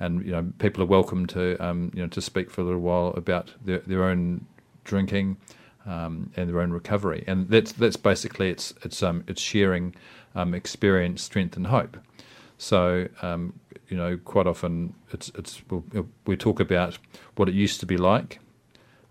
and 0.00 0.24
you 0.24 0.32
know, 0.32 0.52
people 0.58 0.82
are 0.82 0.86
welcome 0.86 1.26
to 1.26 1.56
um, 1.64 1.90
you 1.94 2.02
know 2.02 2.08
to 2.08 2.20
speak 2.20 2.50
for 2.50 2.60
a 2.60 2.64
little 2.64 2.80
while 2.80 3.08
about 3.16 3.54
their, 3.64 3.78
their 3.80 4.04
own 4.04 4.46
drinking 4.84 5.36
um, 5.86 6.30
and 6.36 6.48
their 6.48 6.60
own 6.60 6.70
recovery. 6.70 7.24
And 7.26 7.48
that's 7.48 7.72
that's 7.72 7.96
basically 7.96 8.50
it's 8.50 8.72
it's 8.82 9.02
um, 9.02 9.24
it's 9.26 9.42
sharing 9.42 9.94
um, 10.34 10.54
experience, 10.54 11.22
strength, 11.22 11.56
and 11.56 11.66
hope. 11.66 11.96
So 12.58 13.08
um, 13.22 13.58
you 13.88 13.96
know, 13.96 14.18
quite 14.18 14.46
often 14.46 14.94
it's 15.10 15.30
it's 15.34 15.62
we'll, 15.70 15.84
we 16.26 16.36
talk 16.36 16.60
about 16.60 16.98
what 17.36 17.48
it 17.48 17.54
used 17.54 17.80
to 17.80 17.86
be 17.86 17.96
like, 17.96 18.40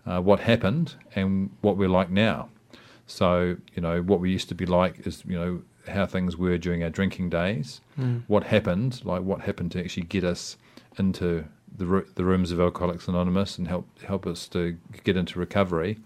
uh, 0.06 0.20
what 0.20 0.40
happened, 0.40 0.94
and 1.14 1.50
what 1.60 1.76
we're 1.76 1.88
like 1.88 2.10
now. 2.10 2.48
So 3.06 3.56
you 3.74 3.82
know, 3.82 4.00
what 4.02 4.20
we 4.20 4.30
used 4.30 4.48
to 4.50 4.54
be 4.54 4.66
like 4.66 5.06
is 5.06 5.22
you 5.26 5.38
know 5.38 5.62
how 5.88 6.06
things 6.06 6.36
were 6.36 6.58
during 6.58 6.82
our 6.82 6.90
drinking 6.90 7.30
days. 7.30 7.80
Mm. 7.98 8.22
What 8.26 8.44
happened, 8.44 9.04
like 9.04 9.22
what 9.22 9.40
happened 9.40 9.72
to 9.72 9.80
actually 9.80 10.04
get 10.04 10.24
us 10.24 10.56
into 10.98 11.44
the 11.76 12.04
the 12.14 12.24
rooms 12.24 12.52
of 12.52 12.60
Alcoholics 12.60 13.08
Anonymous 13.08 13.58
and 13.58 13.68
help 13.68 13.86
help 14.02 14.26
us 14.26 14.48
to 14.48 14.76
get 15.04 15.16
into 15.16 15.38
recovery, 15.38 15.98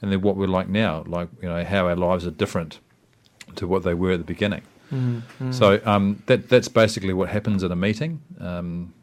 and 0.00 0.12
then 0.12 0.20
what 0.20 0.36
we're 0.36 0.46
like 0.46 0.68
now, 0.68 1.04
like 1.06 1.28
you 1.42 1.48
know 1.48 1.64
how 1.64 1.86
our 1.86 1.96
lives 1.96 2.26
are 2.26 2.30
different 2.30 2.80
to 3.56 3.66
what 3.66 3.82
they 3.82 3.94
were 3.94 4.12
at 4.12 4.18
the 4.18 4.24
beginning. 4.24 4.62
Mm-hmm. 4.92 5.52
So 5.52 5.80
um, 5.84 6.22
that 6.26 6.48
that's 6.48 6.68
basically 6.68 7.12
what 7.12 7.28
happens 7.28 7.64
at 7.64 7.70
a 7.70 7.76
meeting. 7.76 8.20
Um, 8.40 8.94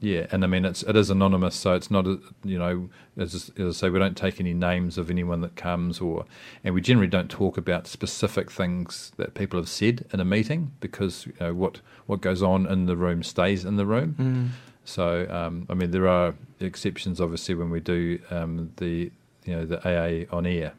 yeah, 0.00 0.26
and 0.32 0.42
I 0.44 0.46
mean 0.46 0.64
it's 0.64 0.82
it 0.82 0.96
is 0.96 1.10
anonymous, 1.10 1.54
so 1.54 1.74
it's 1.74 1.90
not 1.90 2.06
a, 2.06 2.18
you 2.42 2.58
know 2.58 2.88
as, 3.18 3.34
as 3.34 3.52
I 3.58 3.70
say 3.70 3.90
we 3.90 3.98
don't 3.98 4.16
take 4.16 4.40
any 4.40 4.54
names 4.54 4.96
of 4.96 5.10
anyone 5.10 5.42
that 5.42 5.56
comes, 5.56 6.00
or 6.00 6.24
and 6.64 6.74
we 6.74 6.80
generally 6.80 7.08
don't 7.08 7.30
talk 7.30 7.58
about 7.58 7.86
specific 7.86 8.50
things 8.50 9.12
that 9.18 9.34
people 9.34 9.58
have 9.60 9.68
said 9.68 10.06
in 10.10 10.18
a 10.18 10.24
meeting 10.24 10.72
because 10.80 11.26
you 11.26 11.34
know 11.38 11.52
what 11.52 11.80
what 12.06 12.22
goes 12.22 12.42
on 12.42 12.66
in 12.66 12.86
the 12.86 12.96
room 12.96 13.22
stays 13.22 13.66
in 13.66 13.76
the 13.76 13.84
room. 13.84 14.16
Mm. 14.18 14.48
So 14.86 15.26
um, 15.28 15.66
I 15.68 15.74
mean 15.74 15.90
there 15.90 16.08
are 16.08 16.34
exceptions 16.60 17.20
obviously 17.20 17.54
when 17.54 17.68
we 17.68 17.80
do 17.80 18.20
um, 18.30 18.72
the 18.78 19.10
you 19.44 19.54
know 19.54 19.66
the 19.66 19.78
AA 19.86 20.34
on 20.34 20.46
air. 20.46 20.72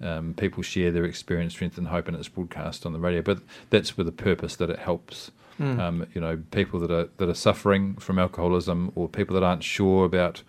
Um, 0.00 0.34
people 0.34 0.64
share 0.64 0.90
their 0.90 1.04
experience, 1.04 1.52
strength, 1.52 1.78
and 1.78 1.86
hope, 1.86 2.08
and 2.08 2.16
it's 2.16 2.28
broadcast 2.28 2.84
on 2.84 2.92
the 2.92 2.98
radio. 2.98 3.22
But 3.22 3.38
that's 3.70 3.96
with 3.96 4.06
the 4.06 4.12
purpose 4.12 4.56
that 4.56 4.68
it 4.68 4.80
helps 4.80 5.30
Mm. 5.60 5.78
um, 5.78 6.06
you 6.14 6.20
know, 6.20 6.42
people 6.50 6.80
that 6.80 6.90
are 6.90 7.08
that 7.18 7.28
are 7.28 7.34
suffering 7.34 7.94
from 7.96 8.18
alcoholism, 8.18 8.90
or 8.94 9.08
people 9.08 9.34
that 9.34 9.42
aren't 9.42 9.62
sure 9.62 10.04
about 10.04 10.42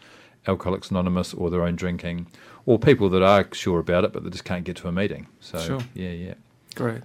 Alcoholics 0.47 0.91
Anonymous 0.91 1.33
or 1.33 1.49
their 1.49 1.63
own 1.63 1.75
drinking, 1.75 2.27
or 2.65 2.79
people 2.79 3.09
that 3.09 3.21
are 3.21 3.47
sure 3.53 3.79
about 3.79 4.03
it 4.03 4.13
but 4.13 4.23
they 4.23 4.29
just 4.29 4.45
can't 4.45 4.63
get 4.65 4.75
to 4.77 4.87
a 4.87 4.91
meeting. 4.91 5.27
So 5.39 5.59
Sure. 5.59 5.79
yeah, 5.93 6.11
yeah. 6.11 6.33
Great. 6.75 7.01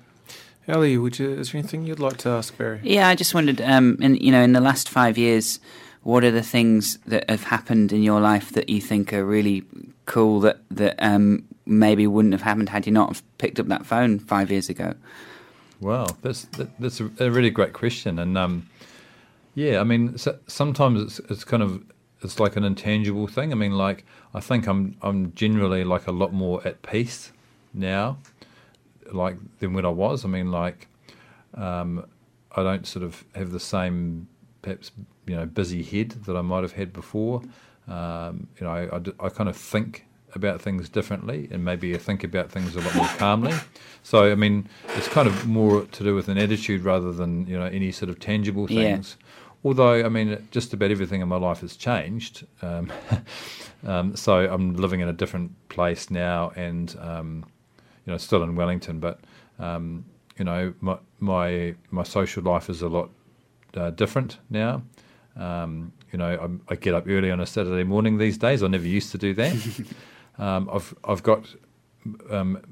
Ali, 0.68 0.98
would 0.98 1.18
you, 1.18 1.30
is 1.30 1.52
there 1.52 1.58
anything 1.58 1.86
you'd 1.86 1.98
like 1.98 2.18
to 2.18 2.28
ask 2.28 2.56
Barry? 2.58 2.80
Yeah, 2.82 3.08
I 3.08 3.14
just 3.14 3.32
wondered, 3.32 3.60
um, 3.62 3.96
in, 4.02 4.16
you 4.16 4.30
know, 4.30 4.42
in 4.42 4.52
the 4.52 4.60
last 4.60 4.88
five 4.88 5.16
years, 5.16 5.60
what 6.02 6.24
are 6.24 6.30
the 6.30 6.42
things 6.42 6.98
that 7.06 7.28
have 7.30 7.44
happened 7.44 7.92
in 7.92 8.02
your 8.02 8.20
life 8.20 8.52
that 8.52 8.68
you 8.68 8.80
think 8.80 9.12
are 9.12 9.24
really 9.24 9.64
cool 10.04 10.40
that 10.40 10.58
that 10.70 10.96
um, 10.98 11.44
maybe 11.66 12.06
wouldn't 12.06 12.32
have 12.34 12.42
happened 12.42 12.68
had 12.68 12.86
you 12.86 12.92
not 12.92 13.20
picked 13.38 13.58
up 13.58 13.66
that 13.68 13.86
phone 13.86 14.18
five 14.18 14.50
years 14.50 14.68
ago? 14.68 14.94
Wow, 15.80 16.06
that's 16.22 16.44
that, 16.56 16.78
that's 16.80 17.00
a, 17.00 17.30
really 17.30 17.50
great 17.50 17.72
question, 17.72 18.18
and 18.18 18.36
um, 18.36 18.68
yeah, 19.54 19.80
I 19.80 19.84
mean, 19.84 20.18
so, 20.18 20.38
sometimes 20.48 21.00
it's 21.00 21.30
it's 21.30 21.44
kind 21.44 21.62
of 21.62 21.84
it's 22.20 22.40
like 22.40 22.56
an 22.56 22.64
intangible 22.64 23.28
thing. 23.28 23.52
I 23.52 23.54
mean, 23.54 23.72
like 23.72 24.04
I 24.34 24.40
think 24.40 24.66
I'm 24.66 24.96
I'm 25.02 25.32
generally 25.34 25.84
like 25.84 26.08
a 26.08 26.12
lot 26.12 26.32
more 26.32 26.66
at 26.66 26.82
peace 26.82 27.30
now, 27.72 28.18
like 29.12 29.36
than 29.60 29.72
when 29.72 29.84
I 29.84 29.90
was. 29.90 30.24
I 30.24 30.28
mean, 30.28 30.50
like 30.50 30.88
um, 31.54 32.06
I 32.56 32.64
don't 32.64 32.86
sort 32.86 33.04
of 33.04 33.24
have 33.36 33.52
the 33.52 33.60
same 33.60 34.26
perhaps 34.62 34.90
you 35.26 35.36
know 35.36 35.46
busy 35.46 35.84
head 35.84 36.10
that 36.26 36.36
I 36.36 36.42
might 36.42 36.62
have 36.62 36.72
had 36.72 36.92
before. 36.92 37.42
Um, 37.86 38.48
you 38.58 38.66
know, 38.66 38.70
I 38.70 39.24
I 39.24 39.28
kind 39.28 39.48
of 39.48 39.56
think 39.56 40.07
about 40.34 40.60
things 40.60 40.88
differently, 40.88 41.48
and 41.50 41.64
maybe 41.64 41.94
I 41.94 41.98
think 41.98 42.22
about 42.24 42.50
things 42.50 42.76
a 42.76 42.80
lot 42.80 42.94
more 42.94 43.08
calmly. 43.18 43.54
So, 44.02 44.30
I 44.30 44.34
mean, 44.34 44.68
it's 44.96 45.08
kind 45.08 45.26
of 45.28 45.46
more 45.46 45.82
to 45.84 46.04
do 46.04 46.14
with 46.14 46.28
an 46.28 46.38
attitude 46.38 46.82
rather 46.82 47.12
than 47.12 47.46
you 47.46 47.58
know 47.58 47.66
any 47.66 47.92
sort 47.92 48.08
of 48.10 48.18
tangible 48.18 48.66
Yeah. 48.70 48.94
things. 48.94 49.16
Although, 49.64 50.04
I 50.04 50.08
mean, 50.08 50.46
just 50.52 50.72
about 50.72 50.90
everything 50.92 51.20
in 51.20 51.28
my 51.28 51.36
life 51.36 51.60
has 51.60 51.76
changed. 51.76 52.46
Um, 52.62 52.92
um, 53.86 54.16
so 54.16 54.48
I'm 54.48 54.76
living 54.76 55.00
in 55.00 55.08
a 55.08 55.12
different 55.12 55.50
place 55.68 56.10
now, 56.10 56.52
and 56.56 56.94
um, 57.00 57.44
you 58.06 58.12
know, 58.12 58.18
still 58.18 58.42
in 58.42 58.54
Wellington, 58.54 59.00
but 59.00 59.20
um, 59.58 60.04
you 60.38 60.44
know, 60.44 60.72
my 60.80 60.98
my 61.18 61.74
my 61.90 62.02
social 62.04 62.42
life 62.42 62.70
is 62.70 62.82
a 62.82 62.88
lot 62.88 63.10
uh, 63.74 63.90
different 63.90 64.38
now. 64.50 64.82
Um, 65.36 65.92
you 66.12 66.18
know, 66.18 66.38
I'm, 66.40 66.60
I 66.68 66.74
get 66.74 66.94
up 66.94 67.04
early 67.06 67.30
on 67.30 67.40
a 67.40 67.46
Saturday 67.46 67.84
morning 67.84 68.18
these 68.18 68.38
days. 68.38 68.62
I 68.62 68.68
never 68.68 68.86
used 68.86 69.12
to 69.12 69.18
do 69.18 69.34
that. 69.34 69.54
um, 70.38 70.68
I've 70.72 70.94
I've 71.04 71.22
got 71.22 71.46
um, 72.30 72.62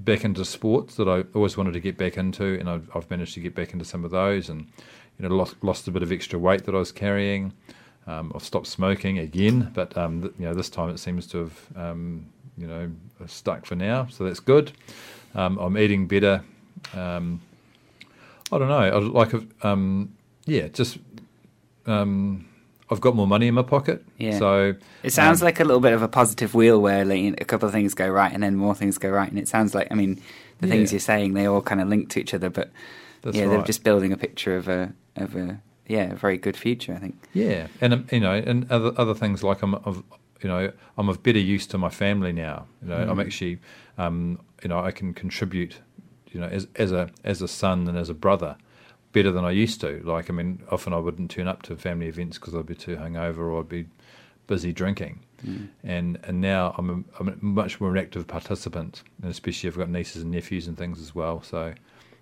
back 0.00 0.24
into 0.24 0.44
sports 0.44 0.96
that 0.96 1.08
I 1.08 1.24
always 1.34 1.56
wanted 1.56 1.72
to 1.74 1.80
get 1.80 1.96
back 1.98 2.16
into, 2.16 2.58
and 2.58 2.68
I've, 2.68 2.88
I've 2.94 3.10
managed 3.10 3.34
to 3.34 3.40
get 3.40 3.54
back 3.54 3.72
into 3.72 3.84
some 3.84 4.04
of 4.04 4.10
those, 4.10 4.48
and 4.48 4.66
you 5.18 5.28
know, 5.28 5.34
lost 5.34 5.56
lost 5.62 5.88
a 5.88 5.90
bit 5.90 6.02
of 6.02 6.12
extra 6.12 6.38
weight 6.38 6.64
that 6.64 6.74
I 6.74 6.78
was 6.78 6.92
carrying. 6.92 7.52
Um, 8.06 8.32
I've 8.34 8.44
stopped 8.44 8.68
smoking 8.68 9.18
again, 9.18 9.72
but 9.74 9.96
um, 9.96 10.22
th- 10.22 10.34
you 10.38 10.44
know, 10.44 10.54
this 10.54 10.70
time 10.70 10.90
it 10.90 10.98
seems 10.98 11.26
to 11.28 11.38
have 11.38 11.66
um, 11.76 12.26
you 12.56 12.66
know 12.66 12.90
stuck 13.26 13.66
for 13.66 13.74
now, 13.74 14.06
so 14.06 14.24
that's 14.24 14.40
good. 14.40 14.72
Um, 15.34 15.58
I'm 15.58 15.76
eating 15.76 16.06
better. 16.06 16.42
I 18.52 18.58
don't 18.58 18.68
know. 18.68 18.78
I 18.78 18.98
like 18.98 19.34
yeah, 20.44 20.68
just 20.68 20.98
um, 21.86 22.45
I've 22.90 23.00
got 23.00 23.16
more 23.16 23.26
money 23.26 23.48
in 23.48 23.54
my 23.54 23.62
pocket. 23.62 24.04
Yeah. 24.16 24.38
So 24.38 24.74
It 25.02 25.12
sounds 25.12 25.42
um, 25.42 25.46
like 25.46 25.58
a 25.60 25.64
little 25.64 25.80
bit 25.80 25.92
of 25.92 26.02
a 26.02 26.08
positive 26.08 26.54
wheel 26.54 26.80
where 26.80 27.04
like, 27.04 27.40
a 27.40 27.44
couple 27.44 27.66
of 27.66 27.72
things 27.72 27.94
go 27.94 28.08
right 28.08 28.32
and 28.32 28.42
then 28.42 28.56
more 28.56 28.74
things 28.74 28.96
go 28.98 29.08
right, 29.10 29.28
and 29.28 29.38
it 29.38 29.48
sounds 29.48 29.74
like 29.74 29.88
I 29.90 29.94
mean 29.94 30.20
the 30.60 30.66
Yeah. 30.66 30.74
things 30.74 30.92
you're 30.92 31.00
saying, 31.00 31.34
they 31.34 31.46
all 31.46 31.62
kind 31.62 31.80
of 31.80 31.88
link 31.88 32.10
to 32.10 32.20
each 32.20 32.32
other. 32.32 32.48
But 32.50 32.70
That's 33.22 33.36
yeah, 33.36 33.48
they're 33.48 33.62
just 33.62 33.82
building 33.84 34.12
a 34.12 34.16
picture 34.16 34.56
of 34.56 34.68
a 34.68 34.92
of 35.16 35.34
a 35.36 35.60
yeah, 35.88 36.12
a 36.12 36.16
very 36.16 36.38
good 36.38 36.56
future. 36.56 36.94
I 36.94 36.98
think. 36.98 37.16
Yeah, 37.32 37.68
and 37.80 37.92
um, 37.94 38.06
you 38.10 38.20
know, 38.20 38.32
and 38.32 38.70
other 38.70 38.92
other 38.96 39.14
things 39.14 39.42
like 39.42 39.62
I'm 39.62 39.74
of 39.74 40.02
you 40.42 40.48
know 40.48 40.72
I'm 40.96 41.08
of 41.08 41.22
better 41.22 41.38
use 41.38 41.66
to 41.68 41.78
my 41.78 41.88
family 41.88 42.32
now. 42.32 42.66
You 42.82 42.88
know, 42.88 43.06
I'm 43.10 43.20
actually 43.20 43.58
um, 43.98 44.38
you 44.62 44.68
know 44.68 44.78
I 44.78 44.90
can 44.92 45.12
contribute 45.14 45.78
you 46.30 46.40
know 46.40 46.46
as 46.46 46.68
as 46.76 46.92
a 46.92 47.10
as 47.24 47.42
a 47.42 47.48
son 47.48 47.88
and 47.88 47.98
as 47.98 48.08
a 48.08 48.14
brother 48.14 48.56
better 49.16 49.32
than 49.32 49.46
I 49.46 49.50
used 49.50 49.80
to. 49.80 50.02
Like 50.04 50.28
I 50.28 50.34
mean, 50.34 50.62
often 50.70 50.92
I 50.92 50.98
wouldn't 50.98 51.30
turn 51.30 51.48
up 51.48 51.62
to 51.62 51.76
family 51.76 52.06
events 52.06 52.36
because 52.36 52.54
I'd 52.54 52.66
be 52.66 52.74
too 52.74 52.96
hungover 52.96 53.38
or 53.38 53.60
I'd 53.60 53.68
be 53.68 53.86
busy 54.46 54.74
drinking. 54.74 55.20
Mm. 55.42 55.68
And 55.82 56.18
and 56.24 56.42
now 56.42 56.74
I'm 56.76 56.90
a, 56.90 57.18
I'm 57.18 57.28
a 57.28 57.36
much 57.40 57.80
more 57.80 57.96
active 57.96 58.26
participant, 58.26 59.02
and 59.22 59.30
especially 59.30 59.70
I've 59.70 59.78
got 59.78 59.88
nieces 59.88 60.20
and 60.22 60.32
nephews 60.32 60.66
and 60.66 60.76
things 60.76 61.00
as 61.00 61.14
well. 61.14 61.42
So, 61.42 61.72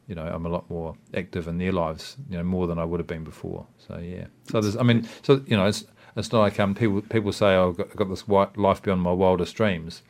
you 0.07 0.15
know, 0.15 0.23
I'm 0.23 0.47
a 0.47 0.49
lot 0.49 0.71
more 0.71 0.95
active 1.15 1.49
in 1.49 1.59
their 1.59 1.73
lives, 1.73 2.17
you 2.31 2.37
know, 2.37 2.45
more 2.45 2.69
than 2.69 2.79
I 2.79 2.85
would 2.85 3.01
have 3.01 3.09
been 3.09 3.25
before. 3.25 3.67
So 3.89 3.99
yeah. 3.99 4.27
So 4.49 4.61
there's, 4.61 4.77
I 4.77 4.85
mean, 4.85 5.09
so 5.23 5.43
you 5.49 5.57
know, 5.57 5.67
it's 5.67 5.85
it's 6.17 6.33
not 6.33 6.41
like 6.41 6.59
um 6.61 6.75
people 6.75 7.03
people 7.03 7.33
say 7.33 7.55
oh, 7.55 7.71
I've 7.71 7.77
got, 7.77 7.87
I've 7.91 7.97
got 7.97 8.09
this 8.09 8.23
wi- 8.23 8.51
life 8.57 8.83
beyond 8.83 9.03
my 9.03 9.13
wildest 9.13 9.55
dreams, 9.55 10.03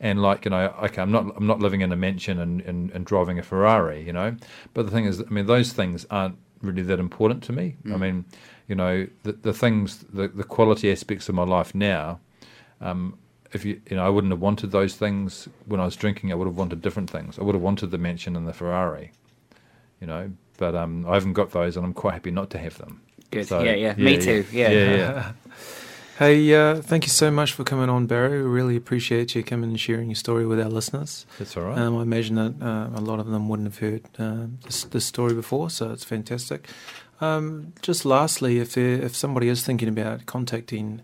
and 0.00 0.20
like 0.22 0.44
you 0.44 0.50
know, 0.50 0.74
okay, 0.84 1.02
I'm 1.02 1.12
not 1.12 1.34
I'm 1.36 1.46
not 1.46 1.60
living 1.60 1.80
in 1.80 1.92
a 1.92 1.96
mansion 1.96 2.38
and, 2.38 2.60
and, 2.62 2.90
and 2.90 3.04
driving 3.06 3.38
a 3.38 3.42
Ferrari, 3.42 4.02
you 4.04 4.12
know, 4.12 4.36
but 4.74 4.84
the 4.86 4.92
thing 4.92 5.04
is, 5.04 5.20
I 5.20 5.30
mean, 5.30 5.46
those 5.46 5.72
things 5.72 6.06
aren't 6.10 6.36
really 6.60 6.82
that 6.82 6.98
important 7.00 7.42
to 7.44 7.52
me. 7.52 7.76
I 7.86 7.96
mean, 7.96 8.24
you 8.68 8.74
know, 8.74 9.06
the 9.22 9.32
the 9.32 9.52
things, 9.52 10.04
the 10.12 10.28
the 10.28 10.44
quality 10.44 10.90
aspects 10.90 11.28
of 11.28 11.34
my 11.34 11.44
life 11.44 11.74
now 11.74 12.20
um, 12.80 13.16
if 13.52 13.64
you 13.64 13.80
you 13.88 13.96
know 13.96 14.04
I 14.04 14.08
wouldn't 14.08 14.32
have 14.32 14.40
wanted 14.40 14.70
those 14.70 14.96
things 14.96 15.48
when 15.66 15.80
I 15.80 15.84
was 15.84 15.96
drinking. 15.96 16.32
I 16.32 16.34
would 16.34 16.46
have 16.46 16.56
wanted 16.56 16.82
different 16.82 17.10
things. 17.10 17.38
I 17.38 17.42
would 17.42 17.54
have 17.54 17.62
wanted 17.62 17.90
the 17.90 17.98
mansion 17.98 18.36
and 18.36 18.46
the 18.46 18.52
Ferrari, 18.52 19.12
you 20.00 20.06
know. 20.06 20.32
But 20.58 20.74
um, 20.74 21.06
I 21.08 21.14
haven't 21.14 21.32
got 21.32 21.50
those, 21.52 21.76
and 21.76 21.84
I'm 21.84 21.94
quite 21.94 22.14
happy 22.14 22.30
not 22.30 22.50
to 22.50 22.58
have 22.58 22.78
them. 22.78 23.00
Good. 23.30 23.46
So, 23.46 23.62
yeah, 23.62 23.74
yeah, 23.74 23.94
Me 23.96 24.18
too. 24.18 24.44
Yeah. 24.52 24.70
yeah, 24.70 24.96
yeah. 24.96 25.32
Hey, 26.18 26.54
uh, 26.54 26.76
thank 26.76 27.04
you 27.04 27.10
so 27.10 27.30
much 27.30 27.54
for 27.54 27.64
coming 27.64 27.88
on, 27.88 28.06
Barry. 28.06 28.42
We 28.42 28.48
really 28.48 28.76
appreciate 28.76 29.34
you 29.34 29.42
coming 29.42 29.70
and 29.70 29.80
sharing 29.80 30.10
your 30.10 30.14
story 30.16 30.44
with 30.44 30.60
our 30.60 30.68
listeners. 30.68 31.24
That's 31.38 31.56
all 31.56 31.64
right. 31.64 31.78
Um, 31.78 31.96
I 31.96 32.02
imagine 32.02 32.36
that 32.36 32.64
uh, 32.64 32.90
a 32.94 33.00
lot 33.00 33.18
of 33.18 33.28
them 33.28 33.48
wouldn't 33.48 33.66
have 33.66 33.78
heard 33.78 34.02
uh, 34.18 34.46
this, 34.64 34.84
this 34.84 35.06
story 35.06 35.32
before, 35.32 35.70
so 35.70 35.90
it's 35.90 36.04
fantastic. 36.04 36.68
Um, 37.22 37.72
just 37.80 38.04
lastly, 38.04 38.58
if 38.58 38.76
if 38.76 39.16
somebody 39.16 39.48
is 39.48 39.64
thinking 39.64 39.88
about 39.88 40.26
contacting 40.26 41.00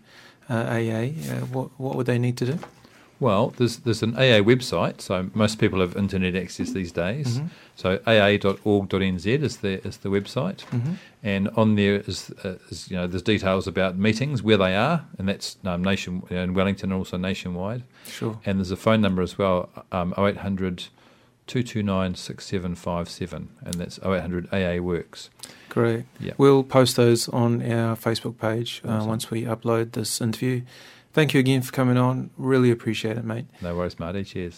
uh, 0.49 0.53
AA, 0.53 1.09
uh, 1.31 1.45
what 1.51 1.71
what 1.79 1.95
would 1.95 2.05
they 2.05 2.19
need 2.19 2.37
to 2.37 2.45
do? 2.45 2.59
Well, 3.19 3.53
there's 3.57 3.77
there's 3.77 4.01
an 4.03 4.15
AA 4.15 4.39
website, 4.41 5.01
so 5.01 5.29
most 5.33 5.59
people 5.59 5.79
have 5.81 5.95
internet 5.97 6.35
access 6.35 6.71
these 6.71 6.91
days. 6.91 7.39
Mhm. 7.39 7.49
So 7.75 7.99
aa.org.nz 8.07 9.25
is 9.25 9.57
the 9.57 9.85
is 9.87 9.97
the 9.97 10.09
website, 10.09 10.63
Mhm. 10.71 10.95
and 11.23 11.49
on 11.55 11.75
there 11.75 11.95
is, 12.07 12.31
uh, 12.43 12.55
is 12.69 12.89
you 12.89 12.97
know 12.97 13.07
there's 13.07 13.21
details 13.23 13.67
about 13.67 13.97
meetings 13.97 14.41
where 14.43 14.57
they 14.57 14.75
are, 14.75 15.05
and 15.17 15.27
that's 15.27 15.57
um, 15.65 15.83
nation 15.83 16.23
you 16.29 16.35
know, 16.37 16.43
in 16.43 16.53
Wellington 16.53 16.91
and 16.91 16.97
also 16.99 17.17
nationwide. 17.17 17.83
Sure. 18.07 18.39
And 18.45 18.59
there's 18.59 18.71
a 18.71 18.77
phone 18.77 19.01
number 19.01 19.21
as 19.21 19.37
well, 19.37 19.69
um, 19.91 20.13
0800 20.17 20.85
229 21.47 22.15
6757, 22.15 23.49
and 23.65 23.73
that's 23.75 23.99
0800 24.03 24.47
AA 24.53 24.79
Works. 24.79 25.29
Great. 25.69 26.05
Yeah. 26.19 26.33
We'll 26.37 26.63
post 26.63 26.95
those 26.95 27.27
on 27.29 27.61
our 27.61 27.95
Facebook 27.95 28.37
page 28.39 28.81
uh, 28.85 29.03
once 29.07 29.29
we 29.31 29.43
upload 29.43 29.91
this 29.93 30.21
interview. 30.21 30.61
Thank 31.19 31.33
you 31.33 31.41
again 31.41 31.61
for 31.61 31.73
coming 31.73 31.97
on. 31.97 32.29
Really 32.37 32.71
appreciate 32.71 33.17
it, 33.17 33.25
mate. 33.25 33.45
No 33.61 33.75
worries, 33.75 33.99
Marty. 33.99 34.23
Cheers. 34.23 34.57